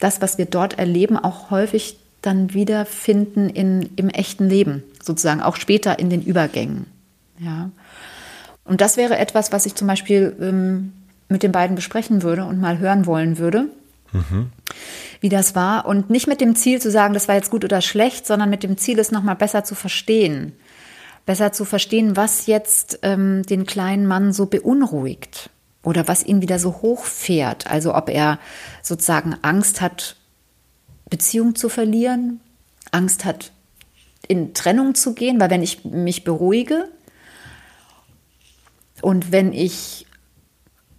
das, 0.00 0.20
was 0.20 0.38
wir 0.38 0.46
dort 0.46 0.78
erleben, 0.78 1.16
auch 1.16 1.50
häufig 1.50 1.98
dann 2.20 2.54
wiederfinden 2.54 3.50
in, 3.50 3.90
im 3.96 4.08
echten 4.08 4.48
Leben, 4.48 4.82
sozusagen 5.02 5.42
auch 5.42 5.56
später 5.56 5.98
in 5.98 6.10
den 6.10 6.22
Übergängen. 6.22 6.86
Ja. 7.38 7.70
Und 8.64 8.80
das 8.80 8.96
wäre 8.96 9.18
etwas, 9.18 9.52
was 9.52 9.66
ich 9.66 9.74
zum 9.74 9.88
Beispiel 9.88 10.36
ähm, 10.40 10.92
mit 11.28 11.42
den 11.42 11.52
beiden 11.52 11.76
besprechen 11.76 12.22
würde 12.22 12.44
und 12.44 12.60
mal 12.60 12.78
hören 12.78 13.06
wollen 13.06 13.38
würde. 13.38 13.68
Mhm 14.12 14.50
wie 15.22 15.28
das 15.28 15.54
war. 15.54 15.86
Und 15.86 16.10
nicht 16.10 16.26
mit 16.26 16.42
dem 16.42 16.54
Ziel 16.54 16.82
zu 16.82 16.90
sagen, 16.90 17.14
das 17.14 17.28
war 17.28 17.36
jetzt 17.36 17.50
gut 17.50 17.64
oder 17.64 17.80
schlecht, 17.80 18.26
sondern 18.26 18.50
mit 18.50 18.62
dem 18.62 18.76
Ziel, 18.76 18.98
es 18.98 19.12
nochmal 19.12 19.36
besser 19.36 19.64
zu 19.64 19.74
verstehen. 19.74 20.52
Besser 21.24 21.52
zu 21.52 21.64
verstehen, 21.64 22.16
was 22.16 22.46
jetzt 22.46 22.98
ähm, 23.02 23.44
den 23.44 23.64
kleinen 23.64 24.06
Mann 24.06 24.32
so 24.32 24.46
beunruhigt 24.46 25.50
oder 25.84 26.08
was 26.08 26.24
ihn 26.24 26.42
wieder 26.42 26.58
so 26.58 26.82
hochfährt. 26.82 27.68
Also 27.70 27.94
ob 27.94 28.10
er 28.10 28.40
sozusagen 28.82 29.36
Angst 29.42 29.80
hat, 29.80 30.16
Beziehung 31.08 31.54
zu 31.54 31.68
verlieren, 31.68 32.40
Angst 32.90 33.24
hat, 33.24 33.52
in 34.28 34.54
Trennung 34.54 34.94
zu 34.94 35.14
gehen, 35.14 35.40
weil 35.40 35.50
wenn 35.50 35.62
ich 35.62 35.84
mich 35.84 36.24
beruhige 36.24 36.88
und 39.00 39.32
wenn 39.32 39.52
ich 39.52 40.06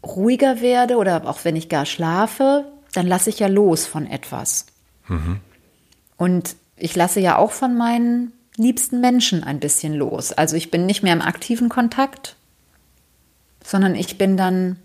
ruhiger 0.04 0.62
werde 0.62 0.98
oder 0.98 1.28
auch 1.28 1.44
wenn 1.44 1.56
ich 1.56 1.70
gar 1.70 1.86
schlafe, 1.86 2.66
dann 2.94 3.08
lasse 3.08 3.30
ich 3.30 3.40
ja 3.40 3.48
los 3.48 3.86
von 3.86 4.06
etwas. 4.06 4.66
Mhm. 5.08 5.40
Und 6.18 6.56
ich 6.76 6.96
lasse 6.96 7.20
ja 7.20 7.38
auch 7.38 7.52
von 7.52 7.76
meinen 7.78 8.34
liebsten 8.58 9.02
Menschen 9.02 9.44
ein 9.44 9.60
bisschen 9.60 9.94
los. 9.94 10.32
Also 10.32 10.56
ich 10.56 10.70
bin 10.70 10.86
nicht 10.86 11.04
mehr 11.04 11.14
im 11.14 11.22
aktiven 11.22 11.70
Kontakt, 11.70 12.36
sondern 13.64 13.96
ich 13.96 14.18
bin 14.18 14.38
dann 14.38 14.78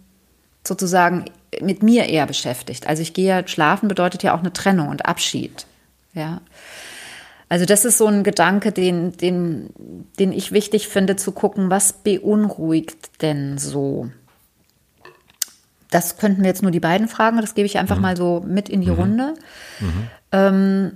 sozusagen 0.66 1.26
mit 1.60 1.82
mir 1.82 2.06
eher 2.06 2.26
beschäftigt. 2.26 2.86
Also 2.86 3.02
ich 3.02 3.14
gehe 3.14 3.46
schlafen 3.48 3.88
bedeutet 3.88 4.22
ja 4.22 4.34
auch 4.34 4.40
eine 4.40 4.52
Trennung 4.52 4.88
und 4.88 5.06
Abschied. 5.06 5.66
Ja. 6.14 6.40
Also 7.48 7.64
das 7.64 7.84
ist 7.84 7.98
so 7.98 8.06
ein 8.06 8.24
Gedanke, 8.24 8.72
den, 8.72 9.16
den, 9.16 9.70
den 10.18 10.32
ich 10.32 10.52
wichtig 10.52 10.88
finde 10.88 11.16
zu 11.16 11.32
gucken, 11.32 11.70
was 11.70 11.92
beunruhigt 11.92 13.22
denn 13.22 13.56
so? 13.56 14.10
Das 15.90 16.18
könnten 16.18 16.42
wir 16.42 16.48
jetzt 16.48 16.62
nur 16.62 16.70
die 16.70 16.80
beiden 16.80 17.08
fragen, 17.08 17.40
das 17.40 17.54
gebe 17.54 17.66
ich 17.66 17.78
einfach 17.78 17.96
mhm. 17.96 18.02
mal 18.02 18.16
so 18.16 18.44
mit 18.46 18.68
in 18.68 18.82
die 18.82 18.90
mhm. 18.90 18.98
Runde. 18.98 19.34
Mhm. 19.80 20.10
Ähm, 20.32 20.92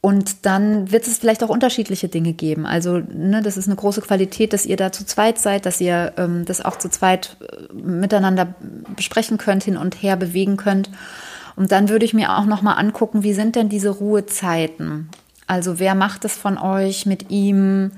und 0.00 0.46
dann 0.46 0.92
wird 0.92 1.08
es 1.08 1.18
vielleicht 1.18 1.42
auch 1.42 1.48
unterschiedliche 1.48 2.08
Dinge 2.08 2.32
geben. 2.32 2.66
Also, 2.66 2.98
ne, 2.98 3.42
das 3.42 3.56
ist 3.56 3.66
eine 3.66 3.74
große 3.74 4.00
Qualität, 4.00 4.52
dass 4.52 4.64
ihr 4.64 4.76
da 4.76 4.92
zu 4.92 5.04
zweit 5.04 5.38
seid, 5.38 5.66
dass 5.66 5.80
ihr 5.80 6.12
ähm, 6.16 6.44
das 6.44 6.64
auch 6.64 6.78
zu 6.78 6.88
zweit 6.88 7.36
äh, 7.40 7.74
miteinander 7.74 8.54
besprechen 8.94 9.38
könnt, 9.38 9.64
hin 9.64 9.76
und 9.76 10.00
her 10.00 10.16
bewegen 10.16 10.56
könnt. 10.56 10.88
Und 11.56 11.72
dann 11.72 11.88
würde 11.88 12.04
ich 12.04 12.14
mir 12.14 12.38
auch 12.38 12.44
noch 12.46 12.62
mal 12.62 12.74
angucken, 12.74 13.24
wie 13.24 13.32
sind 13.32 13.56
denn 13.56 13.68
diese 13.68 13.90
Ruhezeiten? 13.90 15.08
Also, 15.48 15.78
wer 15.78 15.94
macht 15.94 16.24
es 16.24 16.36
von 16.36 16.58
euch 16.58 17.06
mit 17.06 17.30
ihm? 17.30 17.92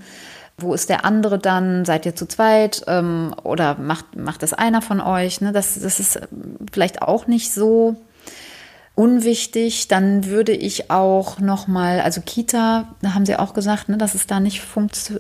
Wo 0.56 0.72
ist 0.72 0.88
der 0.88 1.04
andere 1.04 1.38
dann? 1.38 1.84
Seid 1.84 2.06
ihr 2.06 2.14
zu 2.14 2.26
zweit? 2.26 2.82
Ähm, 2.86 3.34
oder 3.42 3.74
macht, 3.74 4.16
macht 4.16 4.42
das 4.42 4.52
einer 4.52 4.80
von 4.80 5.00
euch? 5.00 5.40
Ne? 5.40 5.52
Das, 5.52 5.78
das 5.78 6.00
ist 6.00 6.20
vielleicht 6.72 7.02
auch 7.02 7.26
nicht 7.26 7.52
so 7.52 7.96
unwichtig. 8.94 9.88
Dann 9.88 10.26
würde 10.26 10.52
ich 10.52 10.90
auch 10.90 11.40
noch 11.40 11.66
mal, 11.66 12.00
also 12.00 12.20
Kita, 12.20 12.88
da 13.02 13.14
haben 13.14 13.26
Sie 13.26 13.36
auch 13.36 13.54
gesagt, 13.54 13.88
ne, 13.88 13.98
dass 13.98 14.14
es 14.14 14.26
da 14.26 14.38
nicht 14.40 14.62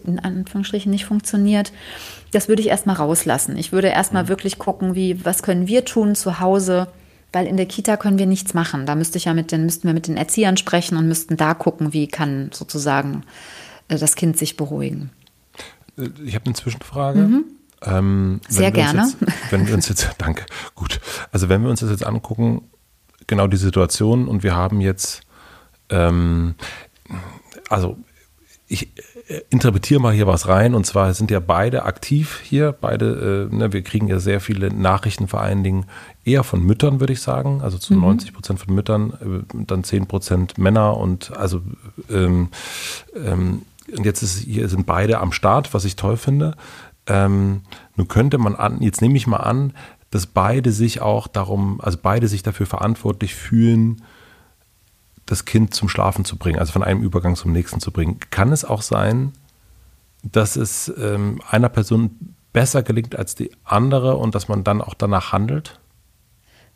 in 0.06 0.18
Anführungsstrichen 0.18 0.90
nicht 0.90 1.06
funktioniert. 1.06 1.72
Das 2.32 2.48
würde 2.48 2.62
ich 2.62 2.68
erstmal 2.68 2.96
rauslassen. 2.96 3.56
Ich 3.56 3.72
würde 3.72 3.88
erstmal 3.88 4.24
mhm. 4.24 4.28
wirklich 4.28 4.58
gucken, 4.58 4.94
wie, 4.94 5.24
was 5.24 5.42
können 5.42 5.66
wir 5.66 5.84
tun 5.84 6.14
zu 6.14 6.40
Hause, 6.40 6.88
weil 7.32 7.46
in 7.46 7.56
der 7.56 7.66
Kita 7.66 7.96
können 7.96 8.18
wir 8.18 8.26
nichts 8.26 8.54
machen. 8.54 8.86
Da 8.86 8.94
müsste 8.94 9.18
ich 9.18 9.26
ja 9.26 9.34
mit 9.34 9.52
den, 9.52 9.64
müssten 9.64 9.86
wir 9.86 9.94
mit 9.94 10.08
den 10.08 10.16
Erziehern 10.16 10.56
sprechen 10.56 10.96
und 10.96 11.06
müssten 11.06 11.36
da 11.36 11.54
gucken, 11.54 11.92
wie 11.92 12.08
kann 12.08 12.50
sozusagen 12.52 13.22
äh, 13.88 13.98
das 13.98 14.16
Kind 14.16 14.36
sich 14.38 14.56
beruhigen. 14.56 15.10
Äh, 15.96 16.08
ich 16.24 16.34
habe 16.34 16.46
eine 16.46 16.54
Zwischenfrage. 16.54 17.20
Mhm. 17.20 17.44
Ähm, 17.82 18.40
Sehr 18.48 18.72
gerne. 18.72 19.02
Jetzt, 19.02 19.16
wenn 19.50 19.66
wir 19.66 19.74
uns 19.74 19.88
jetzt, 19.88 20.10
danke, 20.18 20.44
gut. 20.74 21.00
Also 21.32 21.48
wenn 21.48 21.62
wir 21.62 21.70
uns 21.70 21.80
das 21.80 21.90
jetzt 21.90 22.04
angucken, 22.04 22.62
genau 23.26 23.46
die 23.46 23.56
Situation 23.56 24.28
und 24.28 24.42
wir 24.42 24.54
haben 24.54 24.80
jetzt, 24.80 25.22
ähm, 25.88 26.54
also 27.68 27.96
ich 28.66 28.92
äh, 29.30 29.42
interpretiere 29.50 30.00
mal 30.00 30.12
hier 30.12 30.26
was 30.26 30.48
rein 30.48 30.74
und 30.74 30.84
zwar 30.86 31.14
sind 31.14 31.30
ja 31.30 31.38
beide 31.38 31.84
aktiv 31.84 32.40
hier, 32.42 32.72
beide, 32.72 33.48
äh, 33.50 33.54
ne, 33.54 33.72
wir 33.72 33.82
kriegen 33.82 34.08
ja 34.08 34.18
sehr 34.18 34.40
viele 34.40 34.74
Nachrichten 34.74 35.28
vor 35.28 35.40
allen 35.40 35.62
Dingen 35.62 35.86
eher 36.24 36.42
von 36.42 36.62
Müttern, 36.64 36.98
würde 36.98 37.12
ich 37.12 37.20
sagen, 37.20 37.60
also 37.62 37.78
zu 37.78 37.94
mhm. 37.94 38.00
90 38.00 38.32
Prozent 38.32 38.58
von 38.58 38.74
Müttern, 38.74 39.12
äh, 39.20 39.64
dann 39.66 39.84
10 39.84 40.06
Prozent 40.06 40.58
Männer 40.58 40.96
und 40.96 41.36
also 41.36 41.62
ähm, 42.10 42.48
ähm, 43.14 43.62
und 43.96 44.04
jetzt 44.04 44.22
ist, 44.22 44.38
hier 44.38 44.68
sind 44.68 44.86
beide 44.86 45.18
am 45.18 45.32
Start, 45.32 45.74
was 45.74 45.84
ich 45.84 45.96
toll 45.96 46.16
finde. 46.16 46.54
Ähm, 47.06 47.62
nun 47.96 48.08
könnte 48.08 48.38
man 48.38 48.56
an, 48.56 48.82
jetzt 48.82 49.02
nehme 49.02 49.16
ich 49.16 49.26
mal 49.26 49.38
an, 49.38 49.72
dass 50.10 50.26
beide 50.26 50.72
sich 50.72 51.00
auch 51.00 51.28
darum, 51.28 51.80
also 51.80 51.98
beide 52.00 52.28
sich 52.28 52.42
dafür 52.42 52.66
verantwortlich 52.66 53.34
fühlen, 53.34 54.02
das 55.30 55.44
Kind 55.44 55.74
zum 55.74 55.88
Schlafen 55.88 56.24
zu 56.24 56.36
bringen, 56.36 56.58
also 56.58 56.72
von 56.72 56.82
einem 56.82 57.02
Übergang 57.02 57.36
zum 57.36 57.52
nächsten 57.52 57.80
zu 57.80 57.92
bringen. 57.92 58.18
Kann 58.30 58.52
es 58.52 58.64
auch 58.64 58.82
sein, 58.82 59.32
dass 60.22 60.56
es 60.56 60.92
ähm, 60.98 61.40
einer 61.48 61.68
Person 61.68 62.34
besser 62.52 62.82
gelingt 62.82 63.16
als 63.16 63.36
die 63.36 63.52
andere 63.64 64.16
und 64.16 64.34
dass 64.34 64.48
man 64.48 64.64
dann 64.64 64.82
auch 64.82 64.94
danach 64.94 65.32
handelt? 65.32 65.79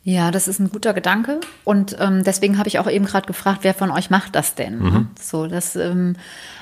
Ja, 0.07 0.29
das 0.29 0.47
ist 0.47 0.59
ein 0.59 0.69
guter 0.69 0.93
Gedanke 0.93 1.39
und 1.63 1.97
ähm, 1.99 2.23
deswegen 2.23 2.59
habe 2.59 2.67
ich 2.69 2.77
auch 2.77 2.87
eben 2.87 3.05
gerade 3.05 3.25
gefragt, 3.25 3.59
wer 3.63 3.73
von 3.73 3.89
euch 3.89 4.11
macht 4.11 4.35
das 4.35 4.53
denn? 4.53 4.77
Mhm. 4.77 5.07
So, 5.19 5.47
das 5.47 5.75
ähm, 5.75 6.15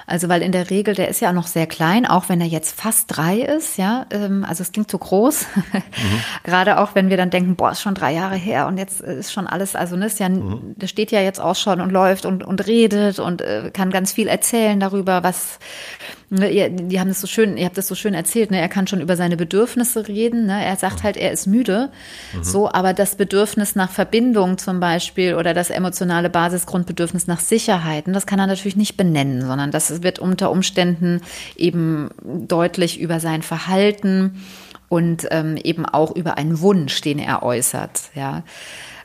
also 0.05 0.29
weil 0.29 0.41
in 0.41 0.51
der 0.51 0.69
Regel, 0.69 0.95
der 0.95 1.07
ist 1.07 1.21
ja 1.21 1.31
noch 1.31 1.47
sehr 1.47 1.67
klein, 1.67 2.05
auch 2.05 2.29
wenn 2.29 2.41
er 2.41 2.47
jetzt 2.47 2.79
fast 2.79 3.05
drei 3.15 3.39
ist, 3.39 3.77
ja. 3.77 4.05
Ähm, 4.11 4.45
also 4.47 4.61
es 4.61 4.71
klingt 4.71 4.89
so 4.89 4.97
groß. 4.97 5.45
Mhm. 5.93 6.23
Gerade 6.43 6.79
auch 6.79 6.95
wenn 6.95 7.09
wir 7.09 7.17
dann 7.17 7.29
denken, 7.29 7.55
boah, 7.55 7.71
ist 7.71 7.81
schon 7.81 7.93
drei 7.93 8.13
Jahre 8.13 8.35
her 8.35 8.67
und 8.67 8.77
jetzt 8.77 8.99
ist 9.01 9.31
schon 9.31 9.47
alles, 9.47 9.75
also 9.75 9.95
ne, 9.95 10.07
ist 10.07 10.19
ja, 10.19 10.27
mhm. 10.27 10.73
der 10.75 10.87
steht 10.87 11.11
ja 11.11 11.21
jetzt 11.21 11.39
auch 11.39 11.55
schon 11.55 11.81
und 11.81 11.91
läuft 11.91 12.25
und, 12.25 12.43
und 12.43 12.65
redet 12.65 13.19
und 13.19 13.41
äh, 13.41 13.69
kann 13.71 13.91
ganz 13.91 14.11
viel 14.13 14.27
erzählen 14.27 14.79
darüber, 14.79 15.23
was 15.23 15.59
ihr, 16.29 16.69
die 16.69 16.99
haben 16.99 17.09
das 17.09 17.21
so 17.21 17.27
schön, 17.27 17.57
ihr 17.57 17.65
habt 17.65 17.77
das 17.77 17.87
so 17.87 17.95
schön 17.95 18.13
erzählt, 18.13 18.51
ne? 18.51 18.59
er 18.59 18.69
kann 18.69 18.87
schon 18.87 19.01
über 19.01 19.15
seine 19.15 19.37
Bedürfnisse 19.37 20.07
reden, 20.07 20.45
ne? 20.45 20.63
er 20.63 20.75
sagt 20.75 21.03
halt, 21.03 21.17
er 21.17 21.31
ist 21.31 21.47
müde, 21.47 21.89
mhm. 22.33 22.43
so, 22.43 22.71
aber 22.71 22.93
das 22.93 23.15
Bedürfnis 23.15 23.75
nach 23.75 23.91
Verbindung 23.91 24.57
zum 24.57 24.79
Beispiel 24.79 25.35
oder 25.35 25.53
das 25.53 25.69
emotionale 25.69 26.29
Basisgrundbedürfnis 26.29 27.27
nach 27.27 27.39
Sicherheiten, 27.39 28.13
das 28.13 28.25
kann 28.25 28.39
er 28.39 28.47
natürlich 28.47 28.75
nicht 28.75 28.97
benennen, 28.97 29.41
sondern 29.41 29.71
das 29.71 30.03
wird 30.03 30.19
unter 30.19 30.51
Umständen 30.51 31.21
eben 31.55 32.09
deutlich 32.23 32.99
über 32.99 33.19
sein 33.19 33.41
Verhalten 33.41 34.41
und 34.89 35.27
ähm, 35.31 35.57
eben 35.57 35.85
auch 35.85 36.15
über 36.15 36.37
einen 36.37 36.61
Wunsch, 36.61 37.01
den 37.01 37.19
er 37.19 37.43
äußert, 37.43 38.11
ja. 38.15 38.43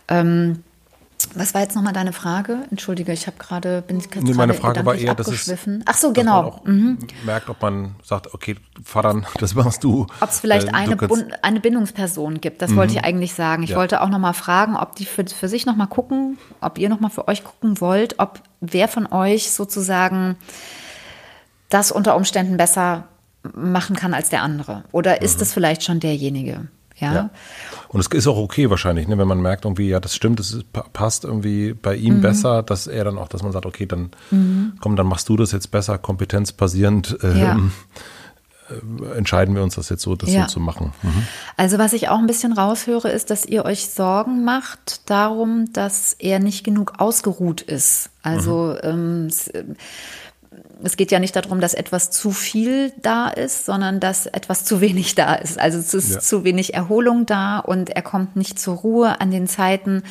Ähm, 0.09 0.63
was 1.35 1.55
war 1.55 1.61
jetzt 1.61 1.75
nochmal 1.75 1.93
deine 1.93 2.13
Frage? 2.13 2.65
Entschuldige, 2.71 3.13
ich 3.13 3.27
habe 3.27 3.37
gerade 3.39 3.83
bin 3.83 3.99
ich 3.99 4.09
nee, 4.21 4.35
meine 4.35 4.55
Frage 4.55 4.85
war 4.85 4.95
eher, 4.95 5.15
dass 5.15 5.29
es 5.29 5.69
Ach 5.85 5.97
so, 5.97 6.13
genau. 6.13 6.61
Mhm. 6.65 6.99
merkt, 7.25 7.49
ob 7.49 7.61
man 7.63 7.95
sagt, 8.03 8.33
okay, 8.35 8.57
Vater, 8.85 9.23
das 9.39 9.55
machst 9.55 9.85
du. 9.85 10.07
Ob 10.21 10.29
es 10.29 10.41
vielleicht 10.41 10.69
äh, 10.69 10.73
eine, 10.73 10.97
eine 11.43 11.61
Bindungsperson 11.61 12.41
gibt, 12.41 12.63
das 12.63 12.71
mhm. 12.71 12.77
wollte 12.77 12.95
ich 12.95 13.05
eigentlich 13.05 13.35
sagen. 13.35 13.63
Ich 13.63 13.71
ja. 13.71 13.77
wollte 13.77 14.01
auch 14.01 14.09
nochmal 14.09 14.35
fragen, 14.35 14.77
ob 14.77 14.97
die 14.97 15.05
für, 15.05 15.27
für 15.27 15.49
sich 15.49 15.67
nochmal 15.67 15.89
gucken, 15.89 16.39
ob 16.61 16.79
ihr 16.79 16.89
nochmal 16.89 17.11
für 17.11 17.29
euch 17.29 17.45
gucken 17.45 17.81
wollt, 17.81 18.19
ob 18.19 18.41
wer 18.61 18.89
von 18.89 19.07
euch 19.07 19.51
sozusagen 19.51 20.37
das 21.69 21.93
unter 21.93 22.17
Umständen 22.17 22.57
besser 22.57 23.05
machen 23.55 23.97
kann 23.97 24.15
als 24.15 24.31
der 24.31 24.43
andere. 24.43 24.85
Oder 24.93 25.23
ist 25.23 25.37
mhm. 25.37 25.43
es 25.43 25.53
vielleicht 25.53 25.85
schon 25.85 26.01
derjenige? 26.01 26.69
Ja. 26.99 27.15
ja. 27.15 27.31
Und 27.89 28.01
es 28.01 28.07
ist 28.09 28.27
auch 28.27 28.37
okay 28.37 28.71
wahrscheinlich, 28.71 29.09
ne, 29.09 29.19
wenn 29.19 29.29
man 29.29 29.41
merkt 29.41 29.65
irgendwie, 29.65 29.89
ja, 29.89 30.01
das 30.01 30.15
stimmt, 30.15 30.41
das 30.41 30.59
passt 30.93 31.25
irgendwie 31.25 31.75
bei 31.75 31.95
ihm 31.95 32.17
mhm. 32.17 32.21
besser, 32.21 32.63
dass 32.63 32.87
er 32.87 33.05
dann 33.05 33.19
auch, 33.19 33.29
dass 33.29 33.43
man 33.43 33.53
sagt, 33.53 33.67
okay, 33.67 33.87
dann 33.87 34.11
mhm. 34.31 34.75
komm, 34.81 34.97
dann 34.97 35.07
machst 35.07 35.29
du 35.29 35.37
das 35.37 35.53
jetzt 35.53 35.71
besser, 35.71 35.99
kompetenzbasierend. 35.99 37.19
Äh, 37.23 37.39
ja. 37.39 37.57
äh, 37.57 39.17
entscheiden 39.17 39.55
wir 39.55 39.63
uns 39.63 39.77
das 39.77 39.89
jetzt 39.89 40.03
so, 40.03 40.15
das 40.15 40.31
ja. 40.31 40.43
so 40.43 40.55
zu 40.55 40.61
machen. 40.61 40.93
Mhm. 41.03 41.27
Also 41.57 41.79
was 41.79 41.93
ich 41.93 42.09
auch 42.09 42.19
ein 42.19 42.27
bisschen 42.27 42.53
raushöre, 42.53 43.11
ist, 43.11 43.31
dass 43.31 43.47
ihr 43.47 43.65
euch 43.65 43.89
Sorgen 43.89 44.45
macht 44.45 45.09
darum, 45.09 45.73
dass 45.73 46.15
er 46.19 46.39
nicht 46.39 46.65
genug 46.65 46.95
ausgeruht 46.99 47.63
ist. 47.63 48.11
Also 48.23 48.77
mhm. 48.83 49.31
ähm, 49.53 49.77
es 50.83 50.97
geht 50.97 51.11
ja 51.11 51.19
nicht 51.19 51.35
darum, 51.35 51.61
dass 51.61 51.75
etwas 51.75 52.11
zu 52.11 52.31
viel 52.31 52.93
da 53.03 53.29
ist, 53.29 53.67
sondern 53.67 54.01
dass 54.01 54.27
etwas 54.27 54.65
zu 54.65 54.81
wenig 54.81 55.15
da 55.15 55.35
ist. 55.35 55.59
Also 55.59 55.79
es 55.79 55.95
ist 55.95 56.15
ja. 56.15 56.21
zu 56.21 56.45
wenig 56.45 56.75
Erholung 56.75 57.27
da 57.27 57.59
und 57.59 57.91
er 57.91 58.03
kommt 58.03 58.37
nicht 58.37 58.59
zur 58.59 58.77
Ruhe 58.77 59.21
an 59.21 59.31
den 59.31 59.47
Zeiten, 59.49 60.03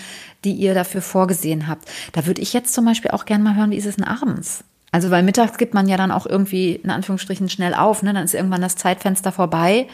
die 0.44 0.54
ihr 0.54 0.74
dafür 0.74 1.02
vorgesehen 1.02 1.68
habt. 1.68 1.88
Da 2.12 2.26
würde 2.26 2.42
ich 2.42 2.54
jetzt 2.54 2.74
zum 2.74 2.86
Beispiel 2.86 3.12
auch 3.12 3.26
gerne 3.26 3.44
mal 3.44 3.56
hören, 3.56 3.72
wie 3.72 3.78
ist 3.78 3.86
es 3.86 3.96
denn 3.96 4.06
abends? 4.06 4.64
Also 4.98 5.12
weil 5.12 5.22
mittags 5.22 5.60
gibt 5.60 5.76
man 5.76 5.88
ja 5.88 5.96
dann 5.96 6.10
auch 6.10 6.26
irgendwie 6.26 6.72
in 6.72 6.90
Anführungsstrichen 6.90 7.50
schnell 7.50 7.76
auf, 7.76 8.02
ne? 8.02 8.14
Dann 8.14 8.24
ist 8.24 8.34
irgendwann 8.34 8.64
das 8.64 8.78
Zeitfenster 8.78 9.32
vorbei 9.32 9.86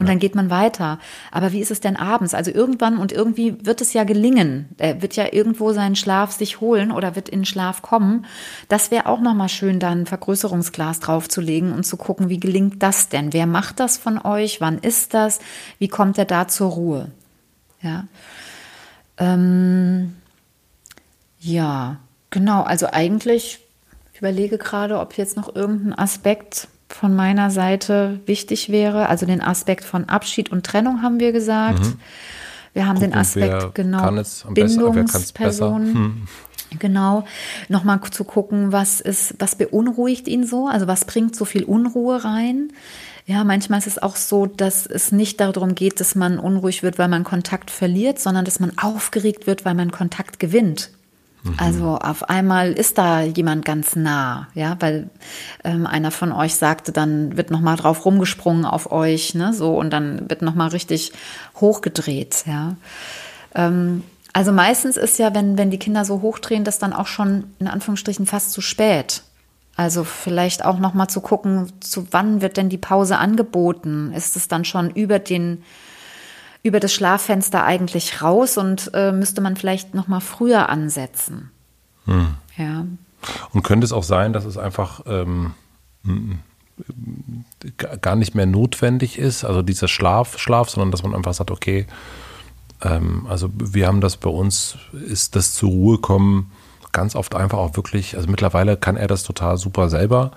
und 0.00 0.06
ja. 0.06 0.12
dann 0.12 0.18
geht 0.18 0.34
man 0.34 0.50
weiter. 0.50 0.98
Aber 1.30 1.52
wie 1.52 1.60
ist 1.60 1.70
es 1.70 1.78
denn 1.78 1.94
abends? 1.94 2.34
Also 2.34 2.50
irgendwann 2.50 2.98
und 2.98 3.12
irgendwie 3.12 3.64
wird 3.64 3.80
es 3.80 3.92
ja 3.92 4.02
gelingen. 4.02 4.68
Er 4.76 5.00
wird 5.00 5.14
ja 5.14 5.32
irgendwo 5.32 5.72
seinen 5.72 5.94
Schlaf 5.94 6.32
sich 6.32 6.60
holen 6.60 6.90
oder 6.90 7.14
wird 7.14 7.28
in 7.28 7.44
Schlaf 7.44 7.82
kommen. 7.82 8.26
Das 8.68 8.90
wäre 8.90 9.06
auch 9.06 9.20
nochmal 9.20 9.48
schön, 9.48 9.78
da 9.78 9.90
ein 9.90 10.06
Vergrößerungsglas 10.06 10.98
draufzulegen 10.98 11.72
und 11.72 11.84
zu 11.84 11.96
gucken, 11.96 12.28
wie 12.28 12.40
gelingt 12.40 12.82
das 12.82 13.08
denn? 13.08 13.32
Wer 13.32 13.46
macht 13.46 13.78
das 13.78 13.96
von 13.96 14.18
euch? 14.18 14.60
Wann 14.60 14.78
ist 14.78 15.14
das? 15.14 15.38
Wie 15.78 15.86
kommt 15.86 16.18
er 16.18 16.24
da 16.24 16.48
zur 16.48 16.72
Ruhe? 16.72 17.12
Ja. 17.80 18.08
Ähm, 19.18 20.16
ja, 21.38 21.98
genau. 22.30 22.64
Also 22.64 22.88
eigentlich, 22.90 23.60
ich 24.18 24.22
überlege 24.22 24.58
gerade, 24.58 24.98
ob 24.98 25.16
jetzt 25.16 25.36
noch 25.36 25.54
irgendein 25.54 25.96
Aspekt 25.96 26.66
von 26.88 27.14
meiner 27.14 27.52
Seite 27.52 28.18
wichtig 28.26 28.68
wäre. 28.68 29.08
Also 29.08 29.26
den 29.26 29.40
Aspekt 29.40 29.84
von 29.84 30.06
Abschied 30.08 30.50
und 30.50 30.66
Trennung 30.66 31.02
haben 31.02 31.20
wir 31.20 31.30
gesagt. 31.30 31.84
Mhm. 31.84 32.00
Wir 32.72 32.88
haben 32.88 32.96
Gucken, 32.96 33.12
den 33.12 33.18
Aspekt, 33.20 33.76
genau, 33.76 34.10
Bindungsperson. 34.50 35.94
Hm. 35.94 36.22
Genau, 36.80 37.26
nochmal 37.68 38.00
zu 38.10 38.24
gucken, 38.24 38.72
was 38.72 39.00
ist, 39.00 39.36
was 39.38 39.54
beunruhigt 39.54 40.26
ihn 40.26 40.44
so, 40.44 40.66
also 40.66 40.88
was 40.88 41.04
bringt 41.04 41.36
so 41.36 41.44
viel 41.44 41.62
Unruhe 41.62 42.24
rein. 42.24 42.72
Ja, 43.24 43.44
manchmal 43.44 43.78
ist 43.78 43.86
es 43.86 44.02
auch 44.02 44.16
so, 44.16 44.46
dass 44.46 44.84
es 44.86 45.12
nicht 45.12 45.38
darum 45.38 45.76
geht, 45.76 46.00
dass 46.00 46.16
man 46.16 46.40
unruhig 46.40 46.82
wird, 46.82 46.98
weil 46.98 47.08
man 47.08 47.22
Kontakt 47.22 47.70
verliert, 47.70 48.18
sondern 48.18 48.44
dass 48.44 48.58
man 48.58 48.76
aufgeregt 48.78 49.46
wird, 49.46 49.64
weil 49.64 49.74
man 49.74 49.92
Kontakt 49.92 50.40
gewinnt. 50.40 50.90
Mhm. 51.48 51.54
Also 51.58 51.98
auf 51.98 52.28
einmal 52.28 52.72
ist 52.72 52.98
da 52.98 53.22
jemand 53.22 53.64
ganz 53.64 53.96
nah, 53.96 54.48
ja, 54.54 54.76
weil 54.80 55.10
ähm, 55.64 55.86
einer 55.86 56.10
von 56.10 56.32
euch 56.32 56.54
sagte, 56.54 56.92
dann 56.92 57.36
wird 57.36 57.50
noch 57.50 57.60
mal 57.60 57.76
drauf 57.76 58.04
rumgesprungen 58.04 58.64
auf 58.64 58.92
euch, 58.92 59.34
ne, 59.34 59.52
so 59.52 59.76
und 59.76 59.90
dann 59.90 60.28
wird 60.28 60.42
noch 60.42 60.54
mal 60.54 60.68
richtig 60.68 61.12
hochgedreht, 61.56 62.44
ja. 62.46 62.76
Ähm, 63.54 64.04
also 64.32 64.52
meistens 64.52 64.96
ist 64.96 65.18
ja, 65.18 65.34
wenn 65.34 65.58
wenn 65.58 65.70
die 65.70 65.78
Kinder 65.78 66.04
so 66.04 66.20
hochdrehen, 66.20 66.64
das 66.64 66.78
dann 66.78 66.92
auch 66.92 67.06
schon 67.06 67.44
in 67.58 67.66
Anführungsstrichen 67.66 68.26
fast 68.26 68.52
zu 68.52 68.60
spät. 68.60 69.22
Also 69.74 70.02
vielleicht 70.02 70.64
auch 70.64 70.80
noch 70.80 70.92
mal 70.92 71.08
zu 71.08 71.20
gucken, 71.20 71.72
zu 71.80 72.08
wann 72.10 72.40
wird 72.40 72.56
denn 72.56 72.68
die 72.68 72.78
Pause 72.78 73.18
angeboten? 73.18 74.12
Ist 74.12 74.34
es 74.34 74.48
dann 74.48 74.64
schon 74.64 74.90
über 74.90 75.20
den 75.20 75.62
über 76.62 76.80
das 76.80 76.92
Schlaffenster 76.92 77.64
eigentlich 77.64 78.22
raus 78.22 78.58
und 78.58 78.90
äh, 78.94 79.12
müsste 79.12 79.40
man 79.40 79.56
vielleicht 79.56 79.94
noch 79.94 80.08
mal 80.08 80.20
früher 80.20 80.68
ansetzen. 80.68 81.50
Hm. 82.04 82.34
Ja. 82.56 82.84
Und 83.52 83.62
könnte 83.62 83.84
es 83.84 83.92
auch 83.92 84.02
sein, 84.02 84.32
dass 84.32 84.44
es 84.44 84.56
einfach 84.56 85.02
ähm, 85.06 85.54
gar 88.02 88.16
nicht 88.16 88.34
mehr 88.34 88.46
notwendig 88.46 89.18
ist, 89.18 89.44
also 89.44 89.62
dieser 89.62 89.88
Schlaf, 89.88 90.38
Schlaf, 90.38 90.70
sondern 90.70 90.90
dass 90.90 91.02
man 91.02 91.14
einfach 91.14 91.34
sagt, 91.34 91.50
okay, 91.50 91.86
ähm, 92.82 93.26
also 93.28 93.50
wir 93.52 93.86
haben 93.86 94.00
das 94.00 94.16
bei 94.16 94.30
uns, 94.30 94.76
ist 94.92 95.36
das 95.36 95.54
zur 95.54 95.70
Ruhe 95.70 95.98
kommen 95.98 96.50
ganz 96.92 97.14
oft 97.14 97.34
einfach 97.34 97.58
auch 97.58 97.76
wirklich, 97.76 98.16
also 98.16 98.28
mittlerweile 98.30 98.76
kann 98.76 98.96
er 98.96 99.08
das 99.08 99.22
total 99.22 99.56
super 99.56 99.88
selber, 99.88 100.32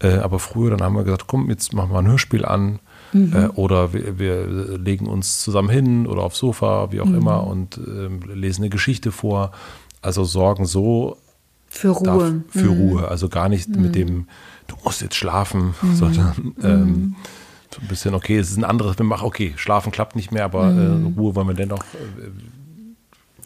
äh, 0.00 0.18
aber 0.18 0.38
früher 0.38 0.70
dann 0.70 0.82
haben 0.82 0.94
wir 0.94 1.04
gesagt, 1.04 1.26
komm, 1.26 1.50
jetzt 1.50 1.72
machen 1.72 1.90
wir 1.90 1.98
ein 1.98 2.06
Hörspiel 2.06 2.44
an 2.44 2.78
mhm. 3.12 3.32
äh, 3.34 3.46
oder 3.48 3.92
wir, 3.92 4.18
wir, 4.18 4.78
legen 4.78 5.06
uns 5.06 5.40
zusammen 5.40 5.68
hin 5.68 6.06
oder 6.06 6.22
aufs 6.22 6.38
Sofa, 6.38 6.92
wie 6.92 7.00
auch 7.00 7.06
mhm. 7.06 7.16
immer 7.16 7.46
und 7.46 7.78
äh, 7.78 8.34
lesen 8.34 8.62
eine 8.62 8.70
Geschichte 8.70 9.12
vor. 9.12 9.52
Also 10.02 10.24
sorgen 10.24 10.66
so 10.66 11.16
für 11.68 11.90
Ruhe. 11.90 12.04
Darf, 12.04 12.32
für 12.48 12.70
mhm. 12.70 12.80
Ruhe, 12.80 13.08
also 13.08 13.28
gar 13.28 13.48
nicht 13.48 13.68
mit 13.68 13.90
mhm. 13.90 13.92
dem, 13.92 14.26
du 14.66 14.76
musst 14.84 15.02
jetzt 15.02 15.16
schlafen, 15.16 15.74
mhm. 15.82 15.94
sondern 15.96 16.54
ähm, 16.62 16.80
mhm. 16.80 17.16
so 17.74 17.80
ein 17.80 17.88
bisschen, 17.88 18.14
okay, 18.14 18.38
es 18.38 18.50
ist 18.50 18.56
ein 18.56 18.64
anderes, 18.64 18.98
wir 18.98 19.04
machen, 19.04 19.26
okay, 19.26 19.54
schlafen 19.56 19.92
klappt 19.92 20.16
nicht 20.16 20.32
mehr, 20.32 20.44
aber 20.44 20.70
äh, 20.72 21.12
Ruhe 21.16 21.34
wollen 21.34 21.48
wir 21.48 21.54
dennoch 21.54 21.82
äh, 21.82 22.30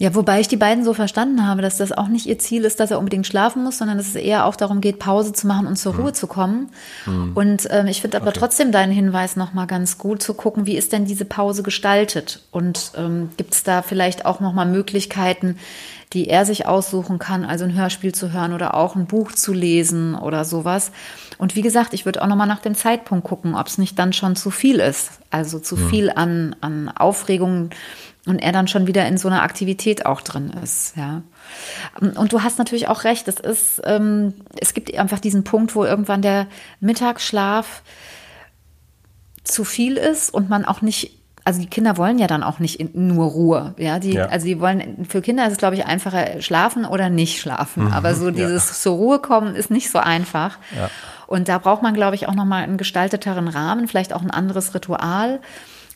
ja, 0.00 0.14
wobei 0.14 0.40
ich 0.40 0.48
die 0.48 0.56
beiden 0.56 0.82
so 0.82 0.94
verstanden 0.94 1.46
habe, 1.46 1.60
dass 1.60 1.76
das 1.76 1.92
auch 1.92 2.08
nicht 2.08 2.24
ihr 2.24 2.38
Ziel 2.38 2.64
ist, 2.64 2.80
dass 2.80 2.90
er 2.90 2.98
unbedingt 2.98 3.26
schlafen 3.26 3.62
muss, 3.62 3.76
sondern 3.76 3.98
dass 3.98 4.08
es 4.08 4.14
eher 4.14 4.46
auch 4.46 4.56
darum 4.56 4.80
geht, 4.80 4.98
Pause 4.98 5.34
zu 5.34 5.46
machen 5.46 5.66
und 5.66 5.76
zur 5.76 5.92
mhm. 5.92 6.00
Ruhe 6.00 6.12
zu 6.14 6.26
kommen. 6.26 6.70
Mhm. 7.04 7.32
Und 7.34 7.68
ähm, 7.70 7.86
ich 7.86 8.00
finde 8.00 8.16
aber 8.16 8.28
okay. 8.28 8.38
trotzdem 8.40 8.72
deinen 8.72 8.92
Hinweis 8.92 9.36
nochmal 9.36 9.66
ganz 9.66 9.98
gut 9.98 10.22
zu 10.22 10.32
gucken, 10.32 10.64
wie 10.64 10.78
ist 10.78 10.94
denn 10.94 11.04
diese 11.04 11.26
Pause 11.26 11.62
gestaltet? 11.62 12.40
Und 12.50 12.92
ähm, 12.96 13.28
gibt 13.36 13.52
es 13.52 13.62
da 13.62 13.82
vielleicht 13.82 14.24
auch 14.24 14.40
nochmal 14.40 14.64
Möglichkeiten, 14.64 15.58
die 16.14 16.28
er 16.28 16.46
sich 16.46 16.66
aussuchen 16.66 17.18
kann, 17.18 17.44
also 17.44 17.64
ein 17.66 17.74
Hörspiel 17.74 18.14
zu 18.14 18.32
hören 18.32 18.54
oder 18.54 18.72
auch 18.72 18.96
ein 18.96 19.04
Buch 19.04 19.32
zu 19.32 19.52
lesen 19.52 20.14
oder 20.14 20.46
sowas. 20.46 20.92
Und 21.36 21.56
wie 21.56 21.62
gesagt, 21.62 21.92
ich 21.92 22.06
würde 22.06 22.22
auch 22.22 22.26
nochmal 22.26 22.46
nach 22.46 22.60
dem 22.60 22.74
Zeitpunkt 22.74 23.26
gucken, 23.26 23.54
ob 23.54 23.66
es 23.66 23.76
nicht 23.76 23.98
dann 23.98 24.14
schon 24.14 24.34
zu 24.34 24.50
viel 24.50 24.80
ist. 24.80 25.20
Also 25.30 25.58
zu 25.58 25.76
mhm. 25.76 25.88
viel 25.90 26.10
an, 26.10 26.56
an 26.62 26.88
Aufregung 26.88 27.68
und 28.26 28.38
er 28.38 28.52
dann 28.52 28.68
schon 28.68 28.86
wieder 28.86 29.06
in 29.06 29.16
so 29.16 29.28
einer 29.28 29.42
Aktivität 29.42 30.06
auch 30.06 30.20
drin 30.20 30.52
ist, 30.62 30.96
ja. 30.96 31.22
Und 32.00 32.32
du 32.32 32.42
hast 32.42 32.58
natürlich 32.58 32.88
auch 32.88 33.04
recht, 33.04 33.26
es 33.28 33.40
ist, 33.40 33.80
ähm, 33.84 34.34
es 34.60 34.74
gibt 34.74 34.94
einfach 34.96 35.18
diesen 35.18 35.42
Punkt, 35.42 35.74
wo 35.74 35.84
irgendwann 35.84 36.22
der 36.22 36.46
Mittagsschlaf 36.80 37.82
zu 39.42 39.64
viel 39.64 39.96
ist 39.96 40.32
und 40.32 40.48
man 40.48 40.64
auch 40.64 40.82
nicht 40.82 41.20
also 41.44 41.60
die 41.60 41.68
Kinder 41.68 41.96
wollen 41.96 42.18
ja 42.18 42.26
dann 42.26 42.42
auch 42.42 42.58
nicht 42.58 42.94
nur 42.94 43.26
Ruhe, 43.26 43.74
ja, 43.78 43.98
die, 43.98 44.12
ja. 44.12 44.26
also 44.26 44.46
die 44.46 44.60
wollen, 44.60 45.06
für 45.08 45.22
Kinder 45.22 45.46
ist 45.46 45.52
es, 45.52 45.58
glaube 45.58 45.74
ich, 45.74 45.86
einfacher 45.86 46.42
schlafen 46.42 46.84
oder 46.84 47.08
nicht 47.08 47.40
schlafen, 47.40 47.86
mhm, 47.86 47.92
aber 47.92 48.14
so 48.14 48.30
dieses 48.30 48.68
ja. 48.68 48.74
zur 48.74 48.96
Ruhe 48.96 49.18
kommen 49.20 49.54
ist 49.54 49.70
nicht 49.70 49.90
so 49.90 49.98
einfach. 49.98 50.58
Ja. 50.76 50.90
Und 51.26 51.48
da 51.48 51.58
braucht 51.58 51.82
man, 51.82 51.94
glaube 51.94 52.16
ich, 52.16 52.28
auch 52.28 52.34
nochmal 52.34 52.64
einen 52.64 52.76
gestalteteren 52.76 53.48
Rahmen, 53.48 53.88
vielleicht 53.88 54.12
auch 54.12 54.22
ein 54.22 54.30
anderes 54.30 54.74
Ritual. 54.74 55.40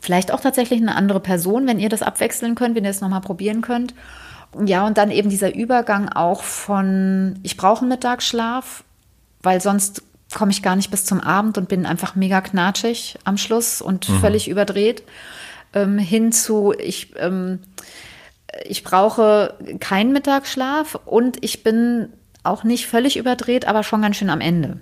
Vielleicht 0.05 0.33
auch 0.33 0.41
tatsächlich 0.41 0.83
eine 0.83 0.97
andere 0.97 1.19
Person, 1.19 1.67
wenn 1.67 1.79
ihr 1.79 1.89
das 1.89 2.03
abwechseln 2.03 2.55
könnt, 2.55 2.77
wenn 2.77 2.85
ihr 2.85 2.91
es 2.91 3.01
nochmal 3.01 3.23
probieren 3.23 3.63
könnt. 3.63 3.95
Ja, 4.67 4.87
und 4.87 4.99
dann 4.99 5.11
eben 5.11 5.31
dieser 5.31 5.55
Übergang 5.55 6.11
auch 6.11 6.43
von, 6.43 7.39
ich 7.43 7.57
brauche 7.57 7.81
einen 7.81 7.89
Mittagsschlaf, 7.89 8.85
weil 9.43 9.63
sonst 9.63 10.03
komme 10.35 10.53
ich 10.53 10.63
gar 10.63 10.77
nicht 10.77 10.91
bis 10.91 11.07
zum 11.07 11.23
Abend 11.23 11.57
und 11.57 11.71
bin 11.71 11.87
einfach 11.87 12.17
mega 12.17 12.43
knatschig 12.43 13.19
am 13.25 13.39
Schluss 13.39 13.81
und 13.81 14.07
mhm. 14.07 14.21
völlig 14.21 14.47
überdreht, 14.47 15.05
ähm, 15.73 15.97
hin 15.97 16.33
zu, 16.33 16.75
ich, 16.79 17.15
ähm, 17.17 17.61
ich 18.67 18.85
brauche 18.85 19.55
keinen 19.81 20.13
Mittagsschlaf 20.13 20.99
und 21.07 21.43
ich 21.43 21.63
bin 21.63 22.13
auch 22.43 22.63
nicht 22.63 22.89
völlig 22.89 23.17
überdreht, 23.17 23.67
aber 23.67 23.83
schon 23.83 24.03
ganz 24.03 24.17
schön 24.17 24.29
am 24.29 24.43
Ende. 24.43 24.81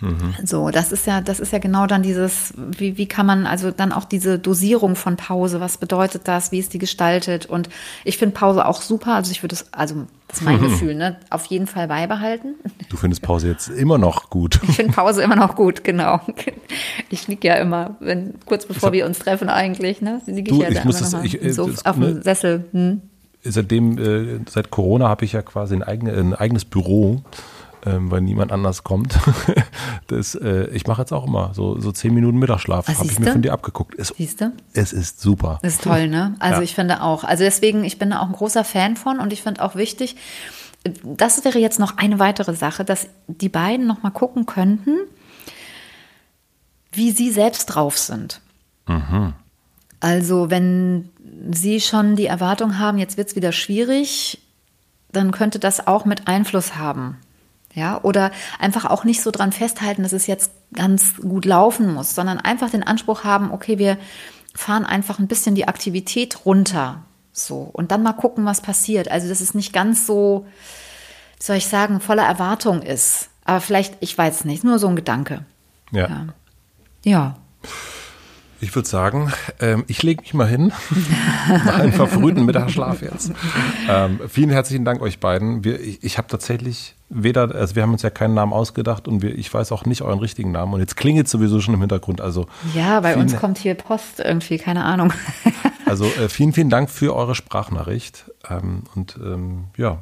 Mhm. 0.00 0.34
So, 0.44 0.70
das 0.70 0.92
ist 0.92 1.06
ja, 1.06 1.20
das 1.20 1.40
ist 1.40 1.52
ja 1.52 1.58
genau 1.58 1.86
dann 1.86 2.02
dieses, 2.02 2.52
wie, 2.56 2.98
wie 2.98 3.06
kann 3.06 3.26
man 3.26 3.46
also 3.46 3.70
dann 3.70 3.92
auch 3.92 4.04
diese 4.04 4.38
Dosierung 4.38 4.94
von 4.94 5.16
Pause, 5.16 5.60
was 5.60 5.78
bedeutet 5.78 6.28
das, 6.28 6.52
wie 6.52 6.58
ist 6.58 6.74
die 6.74 6.78
gestaltet? 6.78 7.46
Und 7.46 7.68
ich 8.04 8.18
finde 8.18 8.34
Pause 8.34 8.66
auch 8.66 8.82
super, 8.82 9.14
also 9.14 9.30
ich 9.30 9.42
würde 9.42 9.54
es, 9.54 9.72
also 9.72 10.06
das 10.28 10.38
ist 10.38 10.44
mein 10.44 10.60
mhm. 10.60 10.64
Gefühl, 10.70 10.94
ne, 10.94 11.16
auf 11.30 11.46
jeden 11.46 11.66
Fall 11.66 11.88
beibehalten. 11.88 12.56
Du 12.88 12.96
findest 12.96 13.22
Pause 13.22 13.48
jetzt 13.48 13.68
immer 13.68 13.98
noch 13.98 14.28
gut. 14.30 14.60
Ich 14.68 14.76
finde 14.76 14.92
Pause 14.92 15.22
immer 15.22 15.36
noch 15.36 15.54
gut, 15.54 15.84
genau. 15.84 16.20
Ich 17.08 17.28
liege 17.28 17.48
ja 17.48 17.54
immer, 17.54 17.96
wenn, 18.00 18.34
kurz 18.44 18.66
bevor 18.66 18.88
hab, 18.88 18.92
wir 18.92 19.06
uns 19.06 19.20
treffen 19.20 19.48
eigentlich, 19.48 20.02
ne, 20.02 20.20
liege 20.26 20.52
ich 20.52 20.58
ja 20.58 20.68
ich 20.68 20.78
da 20.78 20.84
muss 20.84 21.00
immer 21.00 21.22
das, 21.22 21.32
ich, 21.32 21.54
so 21.54 21.68
das, 21.68 21.86
auf 21.86 21.96
dem 21.96 22.16
ne, 22.16 22.22
Sessel. 22.22 22.64
Hm. 22.72 23.00
Seitdem, 23.42 23.98
äh, 23.98 24.40
seit 24.50 24.70
Corona 24.70 25.08
habe 25.08 25.24
ich 25.24 25.32
ja 25.32 25.40
quasi 25.40 25.74
ein, 25.74 25.82
eigene, 25.82 26.12
ein 26.12 26.34
eigenes 26.34 26.64
Büro 26.64 27.22
ähm, 27.86 28.10
weil 28.10 28.20
niemand 28.20 28.50
anders 28.52 28.82
kommt. 28.82 29.16
das, 30.08 30.34
äh, 30.34 30.68
ich 30.70 30.86
mache 30.86 31.02
jetzt 31.02 31.12
auch 31.12 31.26
immer 31.26 31.54
so, 31.54 31.78
so 31.80 31.92
zehn 31.92 32.12
Minuten 32.12 32.38
Mittagsschlaf. 32.38 32.88
Habe 32.88 33.06
ich 33.06 33.18
mir 33.18 33.32
von 33.32 33.42
dir 33.42 33.52
abgeguckt. 33.52 33.94
Es, 33.96 34.08
Siehste? 34.08 34.52
Es 34.72 34.92
ist 34.92 35.20
super. 35.20 35.60
Ist 35.62 35.82
toll, 35.82 36.08
ne? 36.08 36.34
Also 36.40 36.56
ja. 36.56 36.62
ich 36.62 36.74
finde 36.74 37.02
auch. 37.02 37.24
Also 37.24 37.44
deswegen, 37.44 37.84
ich 37.84 37.98
bin 37.98 38.10
da 38.10 38.20
auch 38.20 38.26
ein 38.26 38.32
großer 38.32 38.64
Fan 38.64 38.96
von 38.96 39.20
und 39.20 39.32
ich 39.32 39.42
finde 39.42 39.62
auch 39.62 39.76
wichtig, 39.76 40.16
das 41.02 41.44
wäre 41.44 41.58
jetzt 41.58 41.78
noch 41.78 41.96
eine 41.96 42.18
weitere 42.18 42.54
Sache, 42.54 42.84
dass 42.84 43.08
die 43.26 43.48
beiden 43.48 43.86
noch 43.86 44.02
mal 44.02 44.10
gucken 44.10 44.46
könnten, 44.46 44.98
wie 46.92 47.10
sie 47.12 47.30
selbst 47.30 47.66
drauf 47.66 47.98
sind. 47.98 48.40
Mhm. 48.86 49.32
Also 50.00 50.50
wenn 50.50 51.10
sie 51.50 51.80
schon 51.80 52.16
die 52.16 52.26
Erwartung 52.26 52.78
haben, 52.78 52.98
jetzt 52.98 53.16
wird 53.16 53.28
es 53.28 53.36
wieder 53.36 53.52
schwierig, 53.52 54.40
dann 55.12 55.32
könnte 55.32 55.58
das 55.58 55.86
auch 55.86 56.04
mit 56.04 56.28
Einfluss 56.28 56.76
haben 56.76 57.18
ja, 57.76 58.00
oder 58.02 58.32
einfach 58.58 58.86
auch 58.86 59.04
nicht 59.04 59.22
so 59.22 59.30
dran 59.30 59.52
festhalten, 59.52 60.02
dass 60.02 60.14
es 60.14 60.26
jetzt 60.26 60.50
ganz 60.72 61.16
gut 61.18 61.44
laufen 61.44 61.92
muss, 61.92 62.14
sondern 62.14 62.38
einfach 62.38 62.70
den 62.70 62.82
Anspruch 62.82 63.22
haben, 63.22 63.52
okay, 63.52 63.78
wir 63.78 63.98
fahren 64.54 64.86
einfach 64.86 65.18
ein 65.18 65.28
bisschen 65.28 65.54
die 65.54 65.68
Aktivität 65.68 66.46
runter, 66.46 67.02
so 67.32 67.58
und 67.58 67.92
dann 67.92 68.02
mal 68.02 68.14
gucken, 68.14 68.46
was 68.46 68.62
passiert. 68.62 69.10
Also, 69.10 69.28
dass 69.28 69.42
es 69.42 69.52
nicht 69.52 69.74
ganz 69.74 70.06
so, 70.06 70.46
soll 71.38 71.56
ich 71.56 71.66
sagen, 71.66 72.00
voller 72.00 72.24
Erwartung 72.24 72.80
ist. 72.80 73.28
Aber 73.44 73.60
vielleicht, 73.60 73.98
ich 74.00 74.16
weiß 74.16 74.46
nicht, 74.46 74.64
nur 74.64 74.78
so 74.78 74.88
ein 74.88 74.96
Gedanke. 74.96 75.44
Ja. 75.92 76.08
Ja. 76.08 76.26
ja. 77.04 77.36
Ich 78.60 78.74
würde 78.74 78.88
sagen, 78.88 79.32
ähm, 79.60 79.84
ich 79.86 80.02
lege 80.02 80.22
mich 80.22 80.32
mal 80.32 80.48
hin. 80.48 80.72
nach 81.48 81.78
einem 81.78 81.92
verfrühten 81.92 82.44
Mittagsschlaf 82.46 83.02
jetzt. 83.02 83.32
Ähm, 83.88 84.20
vielen 84.28 84.50
herzlichen 84.50 84.84
Dank 84.84 85.02
euch 85.02 85.20
beiden. 85.20 85.64
Wir, 85.64 85.80
ich 85.80 86.02
ich 86.02 86.18
habe 86.18 86.28
tatsächlich 86.28 86.94
weder, 87.08 87.54
also 87.54 87.76
wir 87.76 87.82
haben 87.82 87.92
uns 87.92 88.02
ja 88.02 88.10
keinen 88.10 88.34
Namen 88.34 88.52
ausgedacht 88.52 89.06
und 89.06 89.22
wir, 89.22 89.36
ich 89.36 89.52
weiß 89.52 89.72
auch 89.72 89.84
nicht 89.84 90.02
euren 90.02 90.18
richtigen 90.18 90.52
Namen. 90.52 90.74
Und 90.74 90.80
jetzt 90.80 90.96
klingelt 90.96 91.28
sowieso 91.28 91.60
schon 91.60 91.74
im 91.74 91.80
Hintergrund. 91.80 92.20
Also 92.20 92.46
ja, 92.74 93.00
bei 93.00 93.16
uns 93.16 93.36
kommt 93.36 93.58
hier 93.58 93.74
Post 93.74 94.20
irgendwie, 94.20 94.58
keine 94.58 94.84
Ahnung. 94.84 95.12
also 95.86 96.06
äh, 96.06 96.28
vielen, 96.28 96.52
vielen 96.52 96.70
Dank 96.70 96.90
für 96.90 97.14
eure 97.14 97.34
Sprachnachricht. 97.34 98.30
Ähm, 98.48 98.84
und 98.94 99.16
ähm, 99.22 99.64
ja, 99.76 99.98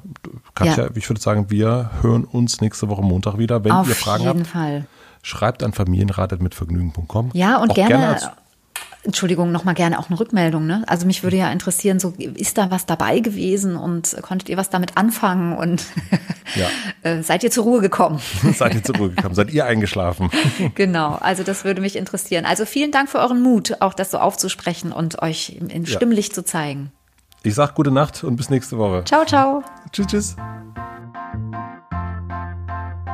Katja, 0.55 0.85
ja. 0.85 0.91
ich 0.95 1.09
würde 1.11 1.21
sagen, 1.21 1.51
wir 1.51 1.91
hören 2.01 2.25
uns 2.25 2.61
nächste 2.61 2.89
Woche 2.89 3.03
Montag 3.03 3.39
wieder. 3.39 3.65
Wenn 3.65 3.73
Auf 3.73 3.89
ihr 3.89 3.95
Fragen 3.95 4.27
habt. 4.27 4.31
Auf 4.31 4.37
jeden 4.37 4.49
Fall. 4.49 4.87
Schreibt 5.23 5.63
an 5.63 5.73
familienratet.vergnügen.com. 5.73 7.31
Ja, 7.33 7.57
und 7.57 7.75
gerne, 7.75 7.89
gerne 7.89 8.33
Entschuldigung, 9.05 9.53
nochmal 9.53 9.75
gerne 9.75 9.99
auch 9.99 10.09
eine 10.09 10.19
Rückmeldung. 10.19 10.67
Ne? 10.67 10.83
Also 10.87 11.07
mich 11.07 11.23
würde 11.23 11.37
ja 11.37 11.51
interessieren, 11.51 12.01
so 12.01 12.15
ist 12.19 12.57
da 12.57 12.71
was 12.71 12.87
dabei 12.87 13.21
gewesen 13.21 13.77
und 13.77 14.17
konntet 14.23 14.49
ihr 14.49 14.57
was 14.57 14.71
damit 14.71 14.97
anfangen 14.97 15.57
und 15.57 15.85
ja. 16.57 16.67
Äh, 17.03 17.23
seid 17.23 17.45
ihr 17.45 17.51
zur 17.51 17.65
Ruhe 17.65 17.83
gekommen? 17.83 18.19
seid 18.55 18.75
ihr 18.75 18.83
zur 18.83 18.97
Ruhe 18.97 19.11
gekommen? 19.11 19.35
Seid 19.35 19.53
ihr 19.53 19.67
eingeschlafen? 19.67 20.31
genau, 20.75 21.19
also 21.21 21.43
das 21.43 21.65
würde 21.65 21.83
mich 21.83 21.97
interessieren. 21.97 22.47
Also 22.47 22.65
vielen 22.65 22.93
Dank 22.93 23.11
für 23.11 23.19
euren 23.19 23.43
Mut, 23.43 23.77
auch 23.81 23.93
das 23.93 24.11
so 24.11 24.17
aufzusprechen 24.17 24.91
und 24.91 25.21
euch 25.21 25.55
in 25.69 25.85
Stimmlicht 25.85 26.31
ja. 26.31 26.37
zu 26.37 26.45
zeigen. 26.45 26.93
Ich 27.43 27.55
sag 27.55 27.75
gute 27.75 27.91
Nacht 27.91 28.25
und 28.25 28.37
bis 28.37 28.49
nächste 28.49 28.79
Woche. 28.79 29.05
Ciao, 29.05 29.27
ciao. 29.27 29.63
Tschüss, 29.93 30.07
tschüss. 30.07 30.37